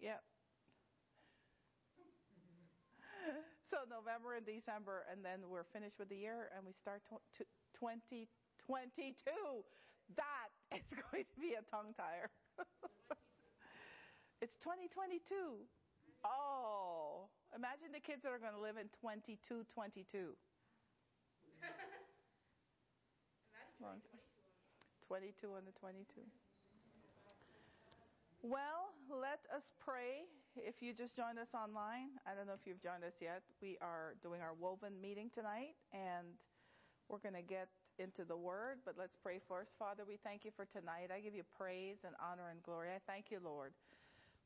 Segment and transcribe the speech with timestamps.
[0.00, 0.24] Yep.
[3.70, 7.46] So November and December, and then we're finished with the year, and we start tw-
[7.78, 8.26] 2022.
[10.16, 12.32] That is going to be a tongue tire.
[14.42, 15.22] it's 2022.
[16.26, 20.34] Oh, imagine the kids that are going to live in 2222.
[25.06, 26.39] 22 and the 22.
[28.42, 30.24] Well, let us pray.
[30.56, 33.42] If you just joined us online, I don't know if you've joined us yet.
[33.60, 36.24] We are doing our woven meeting tonight, and
[37.10, 39.76] we're going to get into the word, but let's pray first.
[39.78, 41.12] Father, we thank you for tonight.
[41.12, 42.88] I give you praise and honor and glory.
[42.88, 43.72] I thank you, Lord,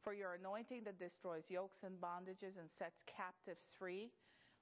[0.03, 4.11] for your anointing that destroys yokes and bondages and sets captives free.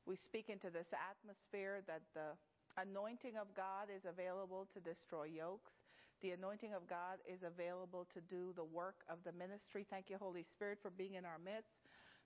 [0.04, 2.36] We speak into this atmosphere that the
[2.76, 5.72] anointing of God is available to destroy yokes.
[6.22, 9.84] The anointing of God is available to do the work of the ministry.
[9.90, 11.82] Thank you, Holy Spirit, for being in our midst.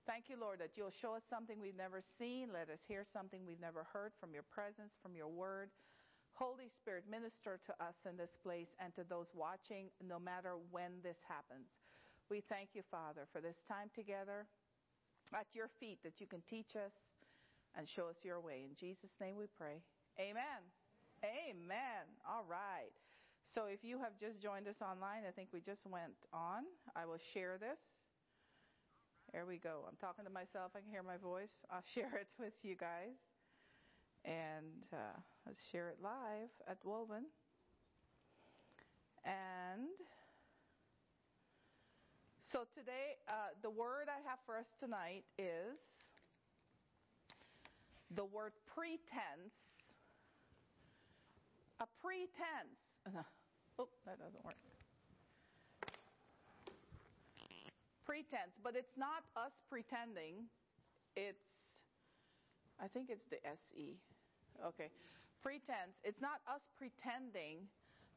[0.06, 2.52] Thank you, Lord, that you'll show us something we've never seen.
[2.52, 5.70] Let us hear something we've never heard from your presence, from your word.
[6.34, 11.00] Holy Spirit, minister to us in this place and to those watching, no matter when
[11.02, 11.66] this happens.
[12.28, 14.44] We thank you, Father, for this time together
[15.32, 16.92] at your feet that you can teach us
[17.74, 18.64] and show us your way.
[18.68, 19.80] In Jesus' name we pray.
[20.20, 20.60] Amen.
[21.24, 22.04] Amen.
[22.28, 22.92] All right.
[23.54, 26.64] So if you have just joined us online, I think we just went on.
[26.94, 27.78] I will share this.
[29.32, 29.84] There we go.
[29.88, 30.72] I'm talking to myself.
[30.74, 31.52] I can hear my voice.
[31.70, 33.16] I'll share it with you guys.
[34.24, 37.24] And uh, let's share it live at Woven.
[39.24, 39.88] And
[42.52, 45.78] so today, uh, the word I have for us tonight is
[48.14, 49.52] the word pretense.
[51.80, 53.26] A pretense.
[53.78, 54.56] Oh, that doesn't work.
[58.04, 60.46] Pretense, but it's not us pretending.
[61.16, 61.42] It's,
[62.80, 63.96] I think it's the SE.
[64.64, 64.88] Okay.
[65.42, 65.98] Pretense.
[66.04, 67.66] It's not us pretending,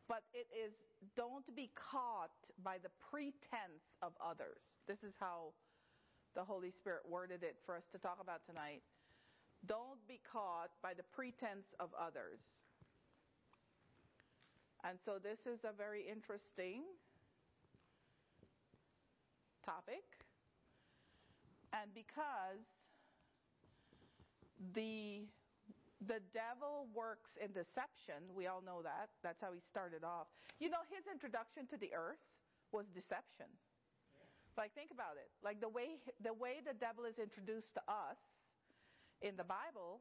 [0.07, 0.73] but it is
[1.15, 2.31] don't be caught
[2.63, 4.79] by the pretense of others.
[4.87, 5.53] This is how
[6.35, 8.81] the Holy Spirit worded it for us to talk about tonight.
[9.65, 12.68] Don't be caught by the pretense of others.
[14.83, 16.83] And so this is a very interesting
[19.65, 20.03] topic.
[21.73, 22.63] And because
[24.73, 25.27] the
[26.07, 29.11] the devil works in deception, we all know that.
[29.21, 30.31] That's how he started off.
[30.59, 32.23] You know, his introduction to the earth
[32.71, 33.51] was deception.
[34.55, 35.27] Like think about it.
[35.43, 38.19] Like the way the way the devil is introduced to us
[39.21, 39.99] in the Bible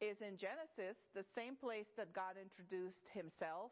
[0.00, 3.70] is in Genesis, the same place that God introduced himself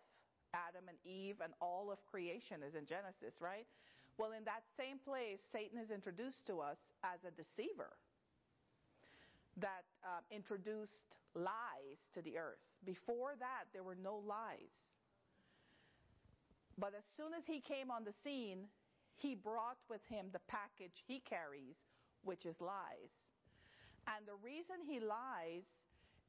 [0.54, 3.66] Adam and Eve and all of creation is in Genesis, right?
[4.18, 7.96] Well, in that same place, Satan is introduced to us as a deceiver
[9.56, 12.60] that uh, introduced lies to the earth.
[12.84, 14.72] Before that, there were no lies.
[16.78, 18.68] But as soon as he came on the scene,
[19.16, 21.76] he brought with him the package he carries,
[22.24, 23.12] which is lies.
[24.06, 25.64] And the reason he lies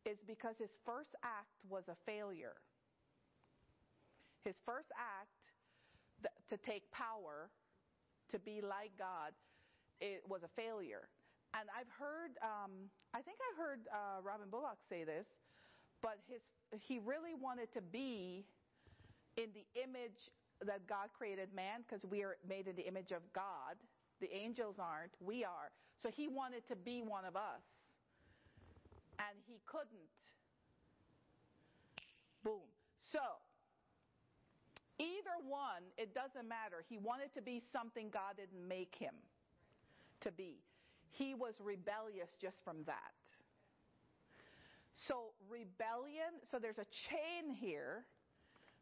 [0.05, 2.55] is because his first act was a failure.
[4.43, 5.29] His first act
[6.21, 7.49] th- to take power,
[8.29, 9.33] to be like God,
[9.99, 11.07] it was a failure.
[11.53, 15.27] And I've heard, um, I think I heard uh, Robin Bullock say this,
[16.01, 16.41] but his,
[16.81, 18.45] he really wanted to be
[19.37, 20.31] in the image
[20.65, 23.75] that God created man, because we are made in the image of God.
[24.19, 25.71] The angels aren't, we are.
[26.01, 27.63] So he wanted to be one of us.
[29.19, 30.09] And he couldn't.
[32.43, 32.61] Boom.
[33.11, 33.19] So,
[35.03, 36.85] Either one, it doesn't matter.
[36.87, 39.15] He wanted to be something God didn't make him
[40.21, 40.63] to be.
[41.11, 43.11] He was rebellious just from that.
[45.07, 48.05] So, rebellion, so there's a chain here.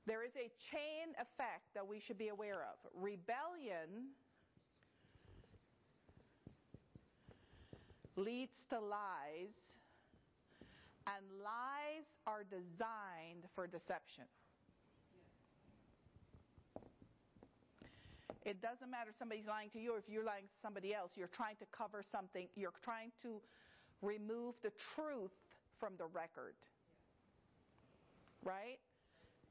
[0.06, 2.78] There is a chain effect that we should be aware of.
[2.94, 4.14] Rebellion
[8.16, 9.54] leads to lies,
[11.08, 14.26] and lies are designed for deception.
[18.44, 21.12] It doesn't matter if somebody's lying to you or if you're lying to somebody else.
[21.16, 22.48] You're trying to cover something.
[22.56, 23.42] You're trying to
[24.02, 25.32] remove the truth
[25.80, 26.56] from the record.
[28.44, 28.80] Right?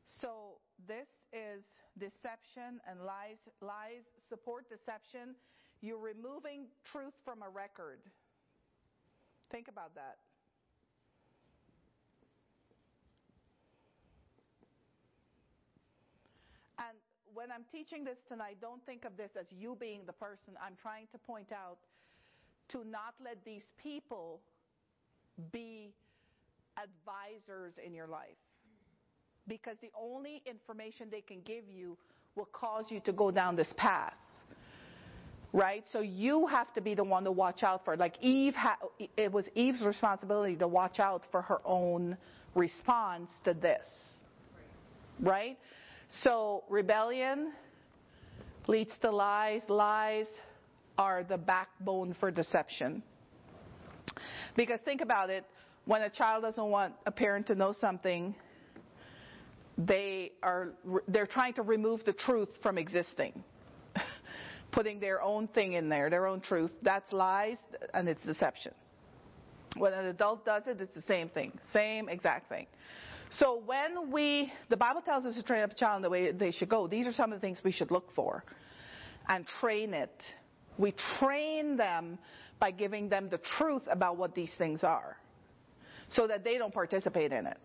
[0.06, 1.62] So this is
[1.98, 3.38] deception and lies.
[3.60, 5.34] Lies support deception.
[5.80, 8.00] You're removing truth from a record.
[9.50, 10.18] Think about that.
[16.78, 16.96] And
[17.34, 20.54] when I'm teaching this tonight, don't think of this as you being the person.
[20.64, 21.78] I'm trying to point out
[22.70, 24.40] to not let these people
[25.52, 25.92] be
[26.76, 28.38] advisors in your life.
[29.48, 31.96] Because the only information they can give you
[32.36, 34.14] will cause you to go down this path.
[35.52, 35.84] Right?
[35.92, 37.96] So you have to be the one to watch out for.
[37.96, 38.78] Like Eve, ha-
[39.16, 42.16] it was Eve's responsibility to watch out for her own
[42.54, 43.86] response to this.
[45.18, 45.58] Right?
[46.22, 47.52] So rebellion
[48.66, 49.62] leads to lies.
[49.68, 50.26] Lies
[50.98, 53.02] are the backbone for deception.
[54.56, 55.44] Because think about it,
[55.86, 58.34] when a child doesn't want a parent to know something,
[59.78, 60.72] they are
[61.08, 63.42] they're trying to remove the truth from existing.
[64.72, 66.72] Putting their own thing in there, their own truth.
[66.82, 67.56] That's lies
[67.94, 68.72] and it's deception.
[69.76, 71.58] When an adult does it, it's the same thing.
[71.72, 72.66] Same exact thing.
[73.38, 76.32] So when we, the Bible tells us to train up a child in the way
[76.32, 76.86] they should go.
[76.86, 78.44] These are some of the things we should look for
[79.28, 80.22] and train it.
[80.78, 82.18] We train them
[82.58, 85.16] by giving them the truth about what these things are
[86.10, 87.56] so that they don't participate in it.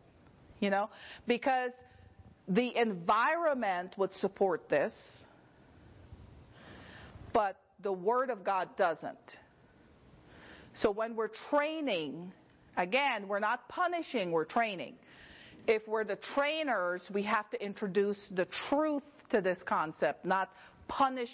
[0.59, 0.89] You know?
[1.27, 1.71] Because
[2.47, 4.93] the environment would support this,
[7.33, 9.17] but the Word of God doesn't.
[10.75, 12.31] So when we're training,
[12.77, 14.95] again, we're not punishing, we're training.
[15.67, 20.51] If we're the trainers, we have to introduce the truth to this concept, not
[20.87, 21.29] punish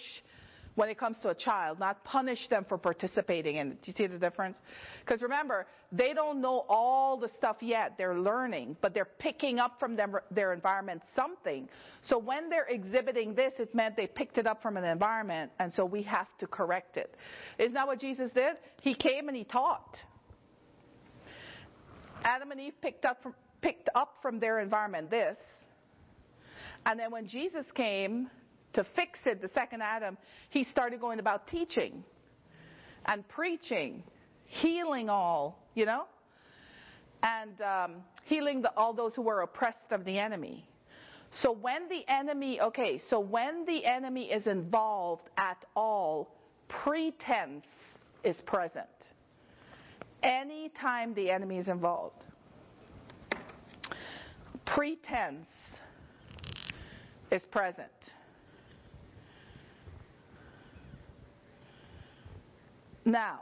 [0.74, 3.82] when it comes to a child, not punish them for participating in it.
[3.82, 4.56] Do you see the difference?
[5.04, 7.92] Because remember, they don't know all the stuff yet.
[7.98, 11.68] They're learning, but they're picking up from them, their environment something.
[12.02, 15.74] So when they're exhibiting this, it meant they picked it up from an environment, and
[15.74, 17.14] so we have to correct it.
[17.58, 18.56] Isn't that what Jesus did?
[18.80, 19.98] He came and he taught.
[22.24, 25.38] Adam and Eve picked up from, picked up from their environment this.
[26.84, 28.28] And then when Jesus came,
[28.74, 30.16] to fix it, the second Adam,
[30.50, 32.04] he started going about teaching
[33.06, 34.02] and preaching,
[34.46, 36.04] healing all, you know,
[37.22, 40.66] and um, healing the, all those who were oppressed of the enemy.
[41.40, 46.34] So when the enemy, okay, so when the enemy is involved at all,
[46.68, 47.66] pretense
[48.22, 48.86] is present.
[50.22, 52.24] Anytime the enemy is involved,
[54.74, 55.46] pretense
[57.30, 57.88] is present.
[63.04, 63.40] Now,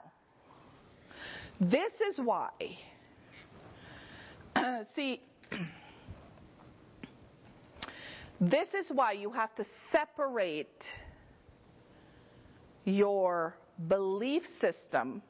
[1.61, 2.51] this is why.
[4.97, 5.21] see,
[8.41, 10.83] this is why you have to separate
[12.85, 13.55] your
[13.89, 15.23] belief system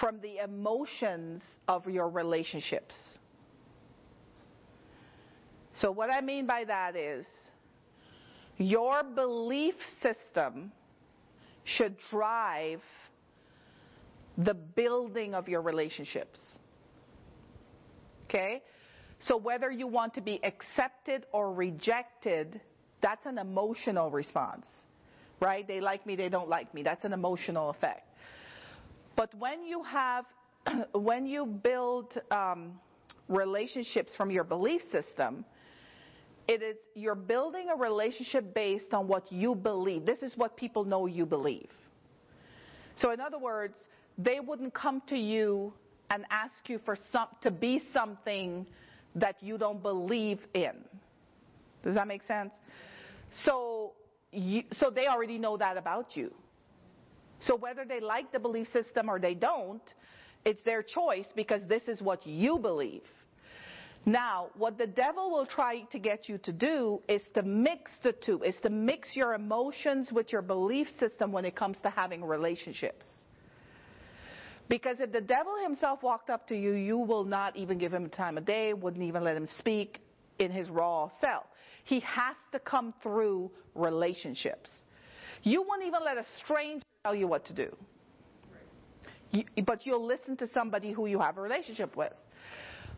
[0.00, 2.94] from the emotions of your relationships.
[5.80, 7.24] So, what I mean by that is
[8.56, 10.72] your belief system
[11.64, 12.80] should drive
[14.36, 16.38] the building of your relationships.
[18.24, 18.62] Okay?
[19.20, 22.60] So whether you want to be accepted or rejected,
[23.02, 24.66] that's an emotional response.
[25.40, 25.66] Right?
[25.66, 26.82] They like me, they don't like me.
[26.82, 28.02] That's an emotional effect.
[29.16, 30.24] But when you have,
[30.92, 32.78] when you build um,
[33.28, 35.44] relationships from your belief system,
[36.48, 40.06] it is you're building a relationship based on what you believe.
[40.06, 41.70] This is what people know you believe.
[42.96, 43.74] So in other words,
[44.16, 45.72] they wouldn't come to you
[46.10, 48.66] and ask you for some to be something
[49.14, 50.72] that you don't believe in.
[51.82, 52.52] Does that make sense?
[53.44, 53.92] So
[54.32, 56.32] you, so they already know that about you.
[57.40, 59.82] So whether they like the belief system or they don't,
[60.44, 63.02] it's their choice because this is what you believe.
[64.06, 68.12] Now, what the devil will try to get you to do is to mix the
[68.12, 72.24] two, is to mix your emotions with your belief system when it comes to having
[72.24, 73.04] relationships.
[74.68, 78.04] Because if the devil himself walked up to you, you will not even give him
[78.06, 80.00] a time of day, wouldn't even let him speak
[80.38, 81.44] in his raw self.
[81.84, 84.70] He has to come through relationships.
[85.42, 87.76] You won't even let a stranger tell you what to do.
[89.64, 92.12] But you'll listen to somebody who you have a relationship with.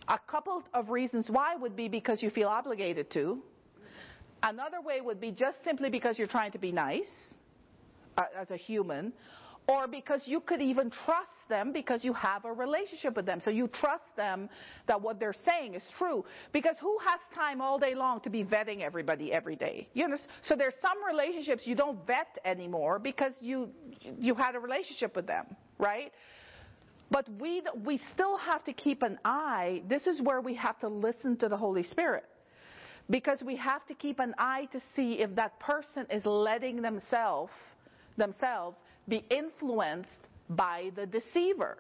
[0.08, 3.42] A couple of reasons why would be because you feel obligated to.
[4.42, 7.10] Another way would be just simply because you're trying to be nice
[8.16, 9.12] uh, as a human,
[9.68, 13.40] or because you could even trust them because you have a relationship with them.
[13.44, 14.48] So you trust them
[14.88, 16.24] that what they're saying is true.
[16.52, 19.88] Because who has time all day long to be vetting everybody every day?
[19.92, 20.16] You know,
[20.48, 23.68] so there's some relationships you don't vet anymore because you
[24.18, 25.46] you had a relationship with them,
[25.78, 26.12] right?
[27.10, 29.82] But we, we still have to keep an eye.
[29.88, 32.24] This is where we have to listen to the Holy Spirit.
[33.10, 37.52] because we have to keep an eye to see if that person is letting themselves
[38.16, 38.76] themselves
[39.08, 40.08] be influenced
[40.50, 41.78] by the deceiver.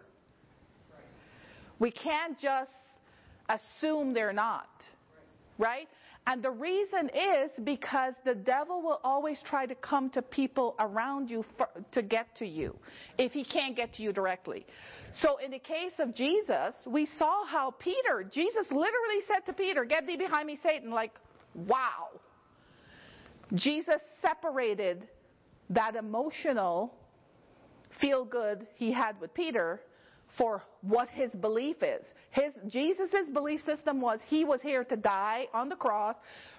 [1.78, 2.70] We can't just
[3.48, 4.68] assume they're not.
[5.58, 5.88] Right?
[6.26, 11.30] And the reason is because the devil will always try to come to people around
[11.30, 12.76] you for, to get to you
[13.18, 14.66] if he can't get to you directly.
[15.22, 19.84] So in the case of Jesus, we saw how Peter, Jesus literally said to Peter,
[19.84, 20.90] Get thee behind me, Satan.
[20.90, 21.12] Like,
[21.54, 22.08] wow.
[23.54, 25.08] Jesus separated
[25.70, 26.94] that emotional
[28.00, 29.80] feel good he had with Peter
[30.38, 32.04] for what his belief is.
[32.30, 36.16] His Jesus' belief system was he was here to die on the cross,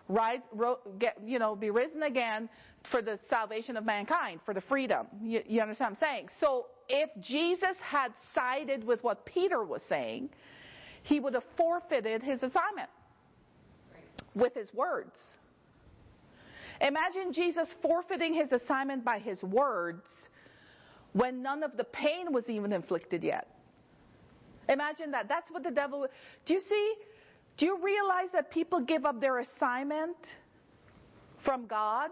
[0.10, 2.50] rise, ro, get, you know, be risen again
[2.90, 5.08] for the salvation of mankind, for the freedom.
[5.22, 6.30] You, you understand what I'm saying?
[6.40, 10.30] So if Jesus had sided with what Peter was saying,
[11.04, 12.90] he would have forfeited his assignment
[14.36, 15.16] with his words.
[16.82, 20.04] Imagine Jesus forfeiting his assignment by his words
[21.14, 23.48] when none of the pain was even inflicted yet.
[24.70, 25.28] Imagine that.
[25.28, 26.08] That's what the devil.
[26.46, 26.96] Do you see?
[27.58, 30.18] Do you realize that people give up their assignment
[31.44, 32.12] from God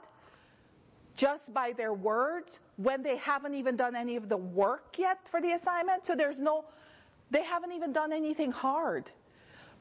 [1.20, 5.42] just by their words when they haven't even done any of the work yet for
[5.42, 6.06] the assignment?
[6.06, 6.66] So there's no,
[7.32, 9.10] they haven't even done anything hard.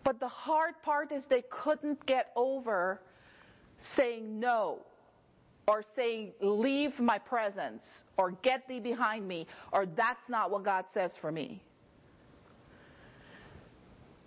[0.05, 3.01] But the hard part is they couldn't get over
[3.97, 4.81] saying no
[5.67, 7.85] or saying leave my presence
[8.17, 11.63] or get thee behind me or that's not what God says for me.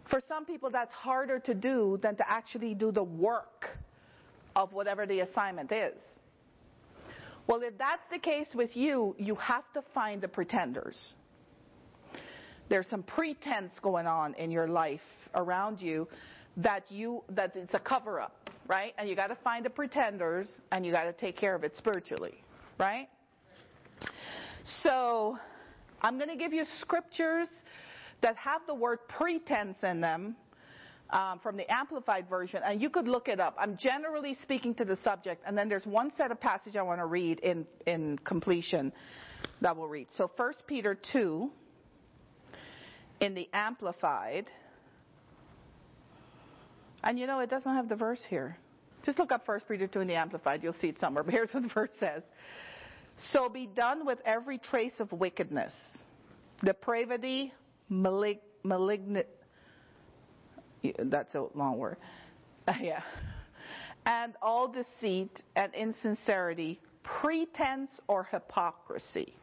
[0.10, 3.70] For some people, that's harder to do than to actually do the work
[4.58, 6.00] of whatever the assignment is.
[7.52, 11.16] Well, if that's the case with you, you have to find the pretenders.
[12.70, 15.02] There's some pretense going on in your life
[15.36, 16.08] around you
[16.56, 18.94] that you that it's a cover up, right?
[18.98, 21.76] And you got to find the pretenders and you got to take care of it
[21.76, 22.42] spiritually,
[22.80, 23.10] right?
[24.84, 25.38] So,
[26.02, 27.50] I'm going to give you scriptures
[28.22, 30.38] that have the word pretense in them
[31.12, 33.56] um, from the Amplified Version, and you could look it up.
[33.60, 37.00] I'm generally speaking to the subject, and then there's one set of passage I want
[37.00, 38.94] to read in, in completion
[39.62, 40.08] that we'll read.
[40.16, 41.52] So 1 Peter 2
[43.20, 44.50] in the Amplified,
[47.04, 48.58] and you know, it doesn't have the verse here.
[49.06, 51.24] Just look up 1 Peter 2 in the Amplified, you'll see it somewhere.
[51.32, 52.24] But here's what the verse says.
[53.32, 55.74] So be done with every trace of wickedness,
[56.64, 57.54] depravity,
[57.92, 59.28] malig, malignant,
[61.06, 61.98] that's a long word.
[62.82, 63.02] Yeah.
[64.06, 69.36] And all deceit and insincerity, pretense or hypocrisy,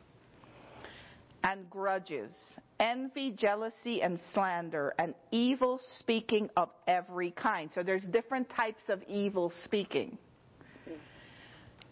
[1.44, 2.32] and grudges,
[2.80, 7.70] envy, jealousy, and slander, and evil speaking of every kind.
[7.72, 10.18] So there's different types of evil speaking.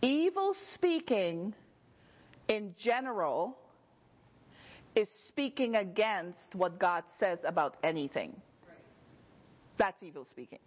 [0.03, 1.55] Evil speaking
[2.49, 3.57] in general
[4.95, 8.35] is speaking against what God says about anything.
[9.79, 10.59] That's evil speaking.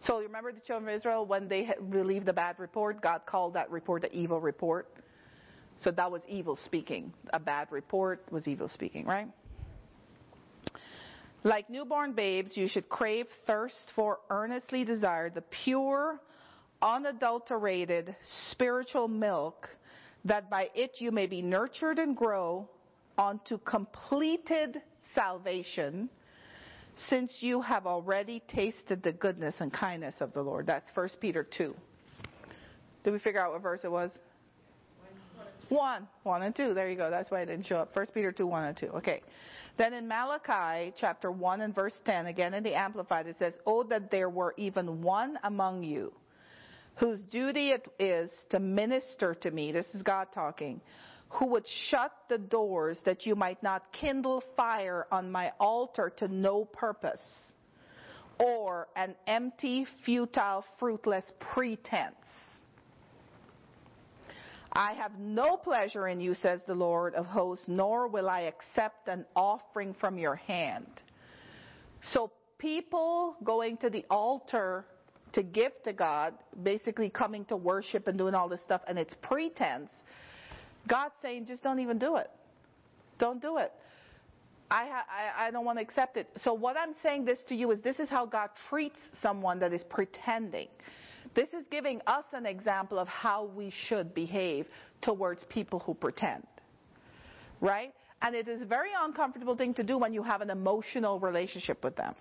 [0.00, 3.54] So you remember the children of Israel when they believed the bad report, God called
[3.54, 4.88] that report the evil report.
[5.82, 7.12] So that was evil speaking.
[7.32, 9.28] A bad report was evil speaking, right?
[11.44, 16.20] Like newborn babes, you should crave, thirst for, earnestly desire the pure,
[16.82, 18.16] unadulterated
[18.50, 19.68] spiritual milk,
[20.24, 22.68] that by it you may be nurtured and grow
[23.16, 24.82] unto completed
[25.14, 26.08] salvation,
[27.08, 30.66] since you have already tasted the goodness and kindness of the Lord.
[30.66, 31.74] That's 1 Peter 2.
[33.04, 34.10] Did we figure out what verse it was?
[35.68, 36.74] One, one and two.
[36.74, 37.10] There you go.
[37.10, 37.94] That's why it didn't show up.
[37.94, 38.86] 1 Peter 2, 1 and 2.
[38.86, 39.20] Okay.
[39.76, 43.82] Then in Malachi chapter 1 and verse 10, again in the Amplified, it says, Oh,
[43.84, 46.12] that there were even one among you
[46.96, 49.70] whose duty it is to minister to me.
[49.70, 50.80] This is God talking
[51.28, 56.28] who would shut the doors that you might not kindle fire on my altar to
[56.28, 57.20] no purpose,
[58.38, 62.14] or an empty, futile, fruitless pretense.
[64.72, 69.08] I have no pleasure in you, says the Lord of hosts, nor will I accept
[69.08, 71.02] an offering from your hand.
[72.12, 74.84] So people going to the altar
[75.32, 79.14] to give to God, basically coming to worship and doing all this stuff, and it's
[79.22, 79.90] pretense,
[80.88, 82.30] God's saying, just don't even do it.
[83.18, 83.72] Don't do it.
[84.70, 85.02] I,
[85.38, 86.28] I, I don't want to accept it.
[86.42, 89.72] So what I'm saying this to you is this is how God treats someone that
[89.72, 90.68] is pretending.
[91.34, 94.66] This is giving us an example of how we should behave
[95.02, 96.46] towards people who pretend.
[97.60, 97.92] Right?
[98.22, 101.84] And it is a very uncomfortable thing to do when you have an emotional relationship
[101.84, 102.14] with them.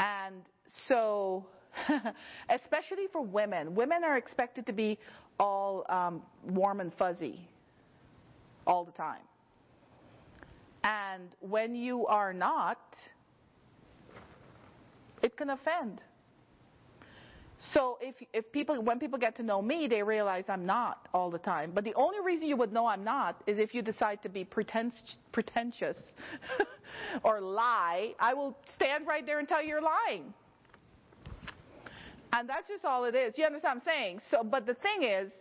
[0.00, 0.36] And
[0.88, 1.46] so,
[2.50, 4.98] especially for women, women are expected to be
[5.38, 7.48] all um, warm and fuzzy
[8.66, 9.22] all the time.
[10.84, 12.96] And when you are not,
[15.22, 16.00] it can offend.
[17.58, 21.30] So if if people when people get to know me, they realize I'm not all
[21.30, 21.72] the time.
[21.74, 24.44] But the only reason you would know I'm not is if you decide to be
[24.44, 25.96] pretentious
[27.24, 28.14] or lie.
[28.20, 30.34] I will stand right there and tell you you're lying.
[32.36, 33.38] And that's just all it is.
[33.38, 34.20] You understand what I'm saying?
[34.30, 35.32] So, but the thing is,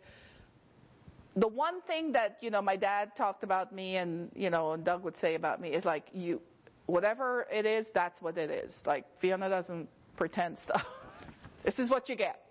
[1.35, 4.85] the one thing that you know my dad talked about me and you know and
[4.85, 6.41] Doug would say about me is like you,
[6.85, 8.71] whatever it is, that's what it is.
[8.85, 10.85] Like Fiona doesn't pretend stuff.
[11.65, 12.41] This is what you get.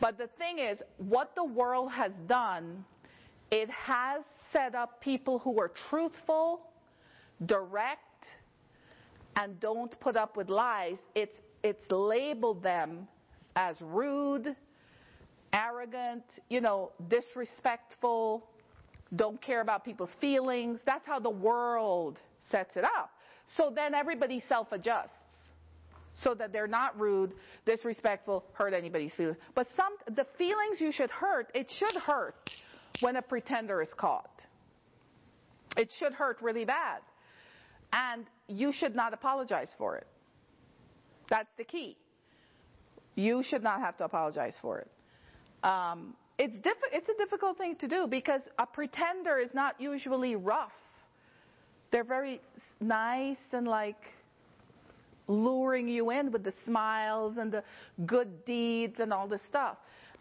[0.00, 2.82] But the thing is, what the world has done,
[3.50, 6.62] it has set up people who are truthful,
[7.44, 8.24] direct,
[9.36, 10.96] and don't put up with lies.
[11.14, 13.06] It's, it's labeled them
[13.56, 14.54] as rude,
[15.52, 18.46] arrogant, you know, disrespectful,
[19.16, 20.80] don't care about people's feelings.
[20.84, 22.18] That's how the world
[22.50, 23.10] sets it up.
[23.56, 25.10] So then everybody self adjusts
[26.22, 27.34] so that they're not rude,
[27.66, 29.36] disrespectful, hurt anybody's feelings.
[29.54, 32.50] But some, the feelings you should hurt, it should hurt
[33.00, 34.30] when a pretender is caught.
[35.76, 37.00] It should hurt really bad.
[37.92, 40.06] And you should not apologize for it.
[41.28, 41.96] That's the key.
[43.14, 44.90] You should not have to apologize for it.
[45.62, 50.34] Um, it's, diff- it's a difficult thing to do because a pretender is not usually
[50.36, 50.72] rough.
[51.90, 52.40] They're very
[52.80, 54.02] nice and like
[55.28, 57.62] luring you in with the smiles and the
[58.04, 59.76] good deeds and all this stuff.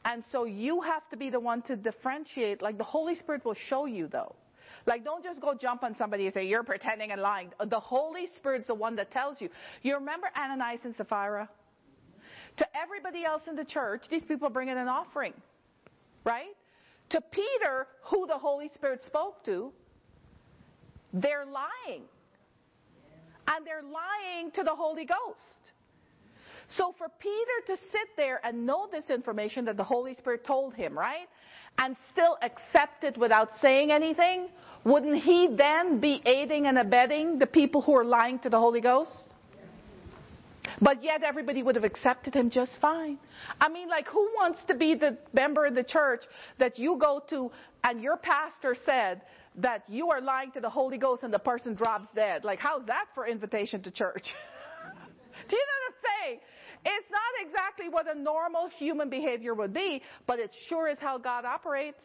[0.05, 2.61] And so you have to be the one to differentiate.
[2.61, 4.35] Like the Holy Spirit will show you though.
[4.85, 7.49] Like don't just go jump on somebody and say, you're pretending and lying.
[7.65, 9.49] The Holy Spirit's the one that tells you.
[9.81, 11.49] You remember Ananias and Sapphira?
[12.57, 15.33] To everybody else in the church, these people are bringing an offering.
[16.23, 16.55] Right?
[17.09, 19.71] To Peter, who the Holy Spirit spoke to,
[21.13, 22.03] they're lying
[23.47, 25.71] and they're lying to the Holy Ghost.
[26.77, 30.73] So for Peter to sit there and know this information that the Holy Spirit told
[30.73, 31.27] him, right?
[31.77, 34.47] And still accept it without saying anything,
[34.83, 38.81] wouldn't he then be aiding and abetting the people who are lying to the Holy
[38.81, 39.32] Ghost?
[40.81, 43.17] But yet everybody would have accepted him just fine.
[43.59, 46.23] I mean, like, who wants to be the member of the church
[46.59, 47.51] that you go to
[47.83, 49.21] and your pastor said
[49.55, 52.43] that you are lying to the Holy Ghost and the person drops dead.
[52.43, 54.23] Like, how's that for invitation to church?
[55.49, 56.39] Do you know what I'm saying?
[56.85, 61.17] It's not exactly what a normal human behavior would be, but it sure is how
[61.17, 62.01] God operates.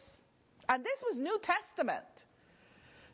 [0.69, 2.05] And this was New Testament.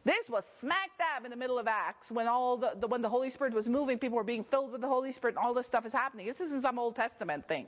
[0.05, 3.09] This was smack dab in the middle of Acts when all the, the, when the
[3.09, 5.65] Holy Spirit was moving, people were being filled with the Holy Spirit, and all this
[5.65, 6.27] stuff is happening.
[6.27, 7.65] This isn't some Old Testament thing.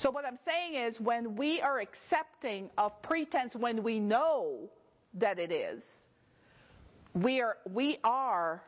[0.00, 4.70] So what I'm saying is, when we are accepting of pretense, when we know
[5.14, 5.82] that it is,
[7.14, 8.62] we are, we are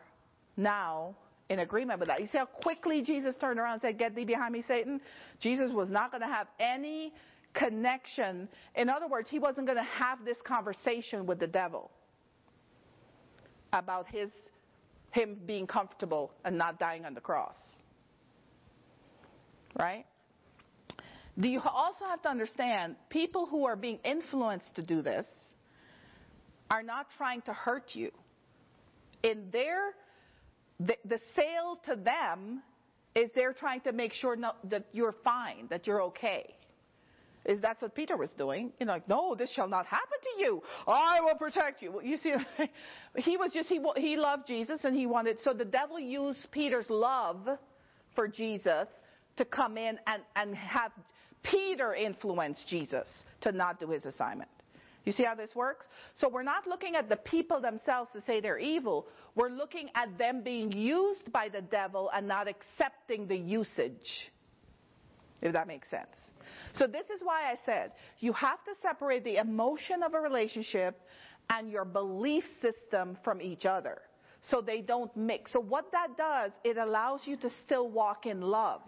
[0.58, 1.14] now
[1.48, 2.20] in agreement with that.
[2.20, 5.00] You see how quickly Jesus turned around and said, Get thee behind me, Satan?
[5.40, 7.14] Jesus was not going to have any
[7.54, 8.48] connection.
[8.74, 11.90] In other words, he wasn't going to have this conversation with the devil
[13.72, 14.30] about his
[15.10, 17.56] him being comfortable and not dying on the cross.
[19.78, 20.06] Right?
[21.38, 25.26] Do you also have to understand people who are being influenced to do this
[26.72, 28.10] are not trying to hurt you.
[29.22, 29.94] In their,
[30.80, 32.62] the, the sale to them
[33.14, 36.54] is they're trying to make sure no, that you're fine, that you're okay.
[37.44, 38.72] Is that's what Peter was doing?
[38.78, 40.62] You know, like, no, this shall not happen to you.
[40.86, 42.00] I will protect you.
[42.02, 42.32] You see,
[43.16, 45.38] he was just he he loved Jesus and he wanted.
[45.42, 47.46] So the devil used Peter's love
[48.14, 48.86] for Jesus
[49.36, 50.92] to come in and and have
[51.42, 53.08] Peter influence Jesus
[53.40, 54.50] to not do his assignment.
[55.04, 55.86] You see how this works?
[56.20, 59.06] So we're not looking at the people themselves to say they're evil.
[59.34, 64.30] We're looking at them being used by the devil and not accepting the usage.
[65.40, 66.14] If that makes sense.
[66.78, 71.00] So this is why I said you have to separate the emotion of a relationship
[71.50, 73.98] and your belief system from each other.
[74.50, 75.52] So they don't mix.
[75.52, 78.80] So what that does, it allows you to still walk in love.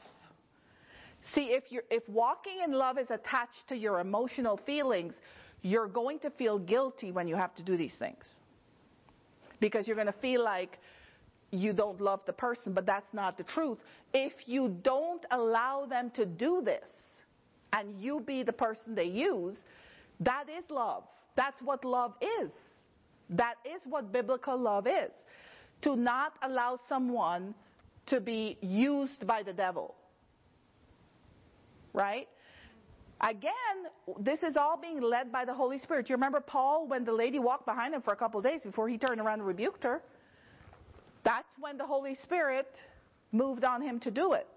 [1.35, 5.15] See, if, you if walking in love is attached to your emotional feelings,
[5.63, 8.25] you're going to feel guilty when you have to do these things.
[9.61, 10.79] Because you're going to feel like
[11.51, 13.79] you don't love the person, but that's not the truth.
[14.13, 16.89] If you don't allow them to do this
[17.75, 19.59] and you be the person they use,
[20.21, 21.05] that is love.
[21.37, 22.53] That's what love is.
[23.31, 25.13] That is what biblical love is.
[25.83, 27.55] To not allow someone
[28.09, 29.97] to be used by the devil.
[31.95, 32.29] right?
[33.21, 33.79] Again,
[34.21, 36.11] this is all being led by the Holy Spirit.
[36.11, 38.89] You remember Paul when the lady walked behind him for a couple of days before
[38.89, 40.03] he turned around and rebuked her?
[41.25, 42.69] That's when the Holy Spirit
[43.33, 44.49] moved on him to do it.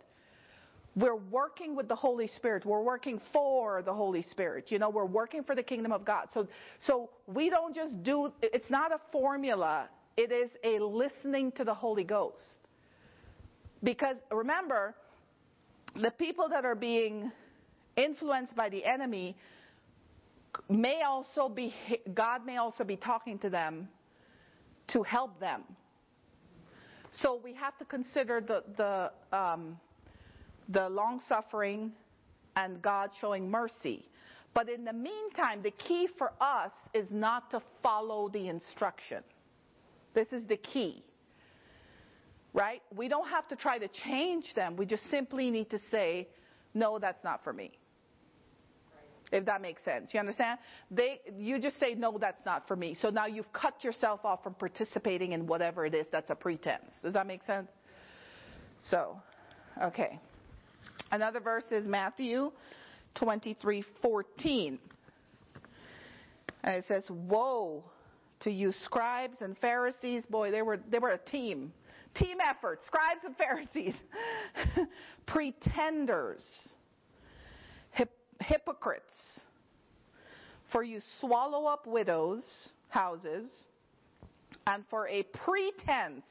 [0.97, 2.65] We're working with the Holy Spirit.
[2.65, 4.71] We're working for the Holy Spirit.
[4.71, 6.29] You know, we're working for the kingdom of God.
[6.33, 6.47] So,
[6.87, 9.89] so we don't just do, it's not a formula.
[10.17, 12.67] It is a listening to the Holy Ghost.
[13.83, 14.95] Because remember,
[16.01, 17.31] the people that are being
[17.95, 19.37] influenced by the enemy
[20.67, 21.75] may also be,
[22.15, 23.87] God may also be talking to them
[24.87, 25.61] to help them.
[27.21, 29.77] So we have to consider the, the, um,
[30.69, 31.91] the long suffering
[32.55, 34.05] and God showing mercy.
[34.53, 39.23] But in the meantime, the key for us is not to follow the instruction.
[40.13, 41.03] This is the key.
[42.53, 42.81] Right?
[42.95, 44.75] We don't have to try to change them.
[44.75, 46.27] We just simply need to say,
[46.73, 47.71] no, that's not for me.
[49.31, 50.11] If that makes sense.
[50.13, 50.57] You understand?
[50.89, 52.95] They, you just say, no, that's not for me.
[53.01, 56.93] So now you've cut yourself off from participating in whatever it is that's a pretense.
[57.03, 57.67] Does that make sense?
[58.89, 59.17] So,
[59.83, 60.19] okay.
[61.11, 62.51] Another verse is Matthew
[63.15, 64.79] 23:14.
[66.63, 67.83] And it says, "Woe
[68.41, 71.73] to you scribes and Pharisees." Boy, they were they were a team.
[72.13, 73.95] Team effort, scribes and Pharisees.
[75.25, 76.45] Pretenders.
[77.91, 79.03] Hip, hypocrites.
[80.71, 83.49] For you swallow up widows' houses,
[84.65, 86.25] and for a pretense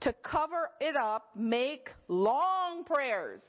[0.00, 3.40] to cover it up, make long prayers.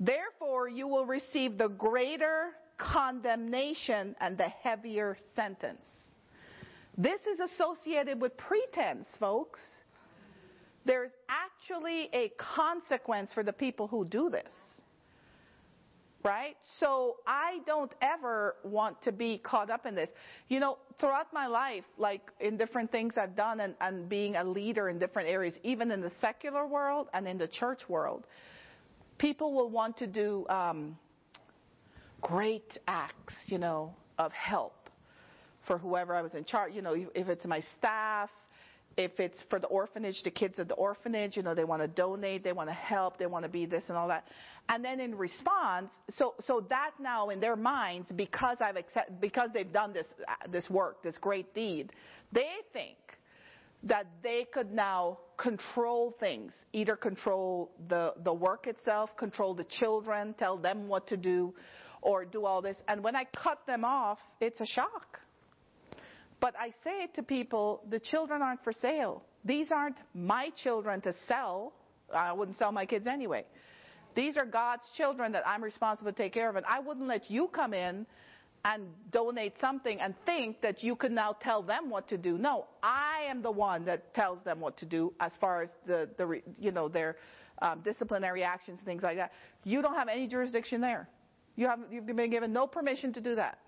[0.00, 5.80] Therefore, you will receive the greater condemnation and the heavier sentence.
[6.98, 9.60] This is associated with pretense, folks.
[10.84, 14.50] There's actually a consequence for the people who do this
[16.24, 16.56] right?
[16.80, 20.08] So I don't ever want to be caught up in this.
[20.48, 24.44] You know, throughout my life, like in different things I've done and, and being a
[24.44, 28.26] leader in different areas, even in the secular world and in the church world,
[29.18, 30.96] people will want to do um,
[32.20, 34.88] great acts, you know, of help
[35.66, 36.72] for whoever I was in charge.
[36.74, 38.30] You know, if it's my staff,
[38.96, 41.88] if it's for the orphanage, the kids at the orphanage, you know, they want to
[41.88, 44.26] donate, they want to help, they want to be this and all that.
[44.68, 49.50] And then in response, so, so that now in their minds, because I've accept, because
[49.52, 51.92] they've done this, uh, this work, this great deed,
[52.32, 52.96] they think
[53.82, 60.34] that they could now control things, either control the, the work itself, control the children,
[60.38, 61.52] tell them what to do,
[62.00, 62.76] or do all this.
[62.88, 65.18] And when I cut them off, it's a shock.
[66.40, 69.22] But I say to people, the children aren't for sale.
[69.44, 71.72] These aren't my children to sell.
[72.12, 73.44] I wouldn't sell my kids anyway.
[74.14, 76.56] These are God's children that I'm responsible to take care of.
[76.56, 78.06] And I wouldn't let you come in
[78.64, 82.38] and donate something and think that you can now tell them what to do.
[82.38, 86.08] No, I am the one that tells them what to do as far as the,
[86.16, 87.16] the you know, their
[87.60, 89.32] um, disciplinary actions and things like that.
[89.64, 91.08] You don't have any jurisdiction there.
[91.56, 93.58] You have, you've been given no permission to do that.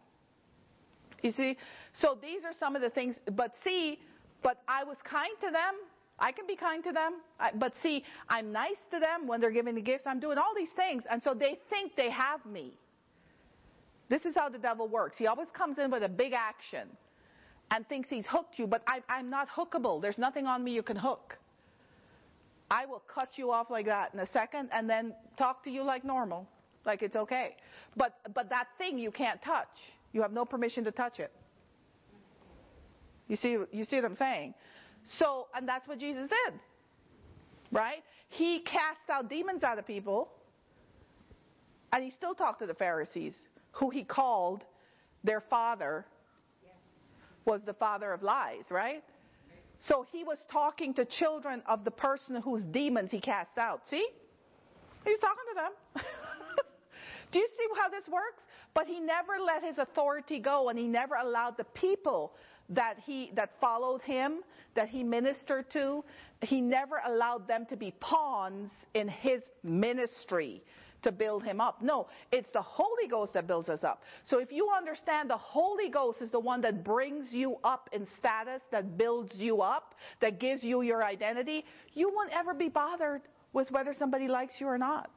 [1.22, 1.56] You see?
[2.00, 3.98] So these are some of the things, but see,
[4.42, 5.74] but I was kind to them
[6.18, 7.14] I can be kind to them,
[7.56, 10.04] but see, I'm nice to them when they're giving the gifts.
[10.06, 12.78] I'm doing all these things, and so they think they have me.
[14.08, 15.16] This is how the devil works.
[15.18, 16.88] He always comes in with a big action
[17.70, 20.00] and thinks he's hooked you, but I, I'm not hookable.
[20.00, 21.36] There's nothing on me you can hook.
[22.70, 25.82] I will cut you off like that in a second and then talk to you
[25.82, 26.46] like normal,
[26.84, 27.56] like it's okay.
[27.96, 29.68] But, but that thing you can't touch.
[30.12, 31.32] You have no permission to touch it.
[33.26, 34.54] You see, you see what I'm saying?
[35.18, 36.60] So, and that's what Jesus did.
[37.72, 38.02] Right?
[38.28, 40.28] He cast out demons out of people.
[41.92, 43.34] And he still talked to the Pharisees,
[43.72, 44.64] who he called
[45.22, 46.06] their father
[47.44, 49.02] was the father of lies, right?
[49.80, 53.82] So he was talking to children of the person whose demons he cast out.
[53.90, 54.06] See?
[55.04, 56.04] He's talking to them.
[57.32, 58.42] Do you see how this works?
[58.72, 62.32] But he never let his authority go and he never allowed the people
[62.70, 64.42] that he that followed him
[64.74, 66.04] that he ministered to,
[66.42, 70.62] he never allowed them to be pawns in his ministry
[71.02, 71.82] to build him up.
[71.82, 74.02] No, it's the Holy Ghost that builds us up.
[74.28, 78.06] So if you understand the Holy Ghost is the one that brings you up in
[78.18, 83.22] status, that builds you up, that gives you your identity, you won't ever be bothered
[83.52, 85.10] with whether somebody likes you or not.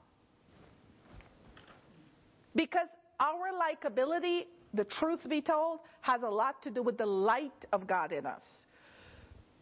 [2.53, 2.87] Because
[3.19, 7.87] our likability, the truth be told, has a lot to do with the light of
[7.87, 8.43] God in us.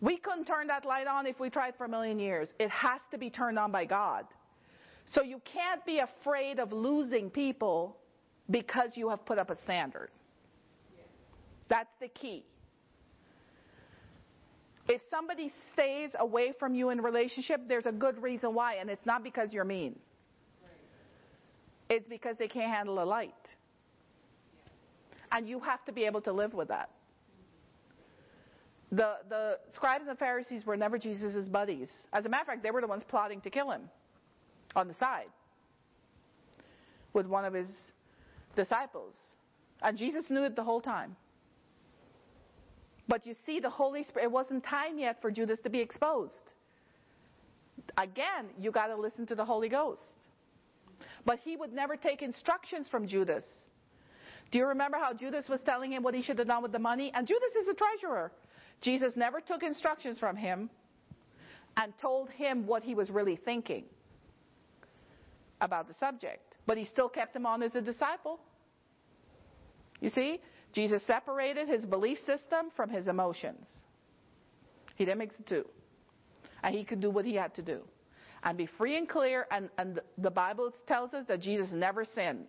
[0.02, 2.50] We couldn't turn that light on if we tried for a million years.
[2.60, 4.26] It has to be turned on by God.
[5.14, 7.98] So you can't be afraid of losing people
[8.50, 10.10] because you have put up a standard.
[11.70, 12.46] That's the key.
[14.88, 19.06] If somebody stays away from you in relationship, there's a good reason why, and it's
[19.06, 19.98] not because you're mean.
[21.90, 23.34] It's because they can't handle the light.
[25.36, 26.90] And you have to be able to live with that.
[28.92, 31.90] The, the scribes and Pharisees were never Jesus' buddies.
[32.14, 33.82] As a matter of fact, they were the ones plotting to kill him
[34.78, 35.28] on the side
[37.12, 37.68] with one of his
[38.56, 39.14] disciples.
[39.82, 41.18] And Jesus knew it the whole time.
[43.10, 46.54] But you see, the Holy Spirit, it wasn't time yet for Judas to be exposed.
[47.98, 50.02] Again, you got to listen to the Holy Ghost.
[51.26, 53.44] But he would never take instructions from Judas.
[54.52, 56.80] Do you remember how Judas was telling him what he should have done with the
[56.80, 57.12] money?
[57.14, 58.32] And Judas is a treasurer.
[58.82, 60.70] Jesus never took instructions from him
[61.78, 63.86] and told him what he was really thinking
[65.62, 66.56] about the subject.
[66.66, 68.40] But he still kept him on as a disciple.
[70.00, 70.40] You see?
[70.74, 73.66] Jesus separated his belief system from his emotions.
[74.96, 75.66] He didn't mix the two.
[76.64, 77.82] And he could do what he had to do.
[78.44, 79.48] And be free and clear.
[79.52, 82.48] And, and the Bible tells us that Jesus never sinned.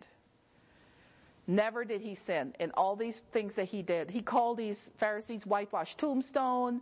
[1.46, 4.10] Never did he sin in all these things that he did.
[4.10, 6.80] He called these Pharisees whitewashed tombstone,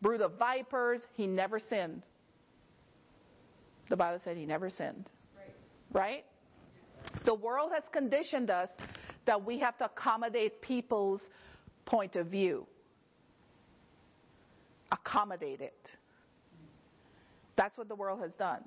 [0.00, 1.00] brood of vipers.
[1.14, 2.02] He never sinned.
[3.90, 5.08] The Bible said he never sinned.
[5.36, 5.54] Right?
[5.92, 6.24] right?
[7.24, 8.68] The world has conditioned us
[9.26, 11.20] that we have to accommodate people's
[11.84, 12.66] point of view.
[14.92, 15.88] Accommodate it.
[17.56, 18.62] That's what the world has done.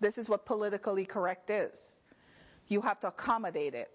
[0.00, 1.76] This is what politically correct is.
[2.68, 3.90] You have to accommodate it.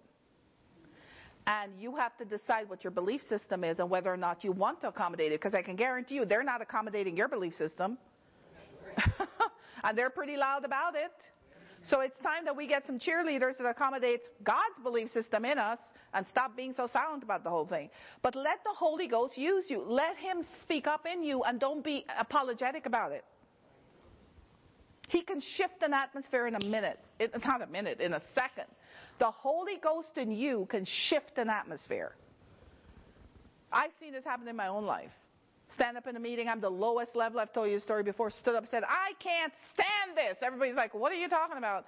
[1.49, 4.51] And you have to decide what your belief system is and whether or not you
[4.51, 5.41] want to accommodate it.
[5.41, 7.97] Because I can guarantee you they're not accommodating your belief system.
[9.83, 11.11] and they're pretty loud about it.
[11.89, 15.79] So it's time that we get some cheerleaders that accommodate God's belief system in us
[16.13, 17.89] and stop being so silent about the whole thing.
[18.21, 19.81] But let the Holy Ghost use you.
[19.81, 23.25] Let Him speak up in you and don't be apologetic about it.
[25.07, 26.99] He can shift an atmosphere in a minute.
[27.19, 28.67] It, not a minute, in a second.
[29.19, 32.13] The Holy Ghost in you can shift an atmosphere.
[33.71, 35.11] I've seen this happen in my own life.
[35.75, 37.39] Stand up in a meeting, I'm the lowest level.
[37.39, 38.31] I've told you the story before.
[38.31, 40.37] Stood up said, I can't stand this.
[40.41, 41.85] Everybody's like, What are you talking about?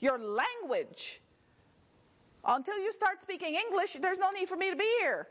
[0.00, 1.20] Your language
[2.44, 5.28] until you start speaking English, there's no need for me to be here.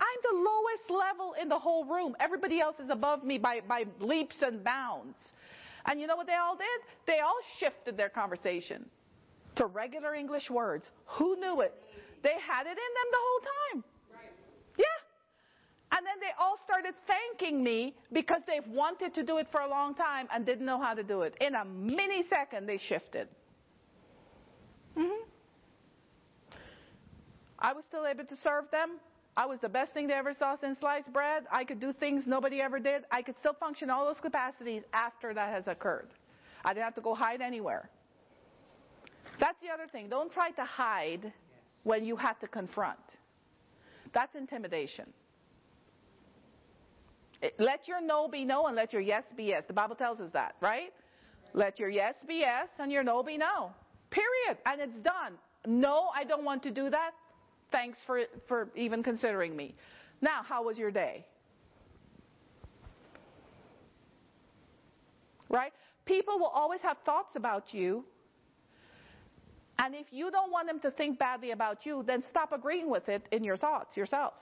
[0.00, 2.16] I'm the lowest level in the whole room.
[2.18, 5.16] Everybody else is above me by, by leaps and bounds.
[5.84, 6.66] And you know what they all did?
[7.06, 8.86] They all shifted their conversation
[9.56, 10.86] to regular English words.
[11.06, 11.74] Who knew it?
[12.22, 13.84] They had it in them the whole time.
[14.76, 14.84] Yeah.
[15.92, 19.68] And then they all started thanking me because they've wanted to do it for a
[19.68, 21.34] long time and didn't know how to do it.
[21.40, 23.28] In a mini second, they shifted.
[24.96, 25.24] Mm-hmm.
[27.58, 28.98] I was still able to serve them.
[29.36, 31.44] I was the best thing they ever saw since sliced bread.
[31.50, 33.04] I could do things nobody ever did.
[33.10, 36.08] I could still function all those capacities after that has occurred.
[36.64, 37.88] I didn't have to go hide anywhere.
[39.40, 40.08] That's the other thing.
[40.08, 41.32] Don't try to hide
[41.82, 42.98] when you have to confront.
[44.12, 45.06] That's intimidation.
[47.58, 49.64] let your no be no and let your yes be yes.
[49.66, 50.92] The Bible tells us that, right?
[51.54, 53.72] Let your yes be yes and your no be no.
[54.10, 54.58] Period.
[54.66, 55.34] And it's done.
[55.66, 57.12] No, I don't want to do that.
[57.72, 59.74] Thanks for, for even considering me.
[60.20, 61.24] Now, how was your day?
[65.48, 65.72] Right?
[66.04, 68.04] People will always have thoughts about you.
[69.82, 73.08] And if you don't want them to think badly about you, then stop agreeing with
[73.08, 74.34] it in your thoughts yourself.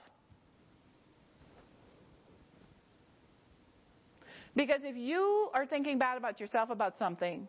[4.53, 7.47] Because if you are thinking bad about yourself about something,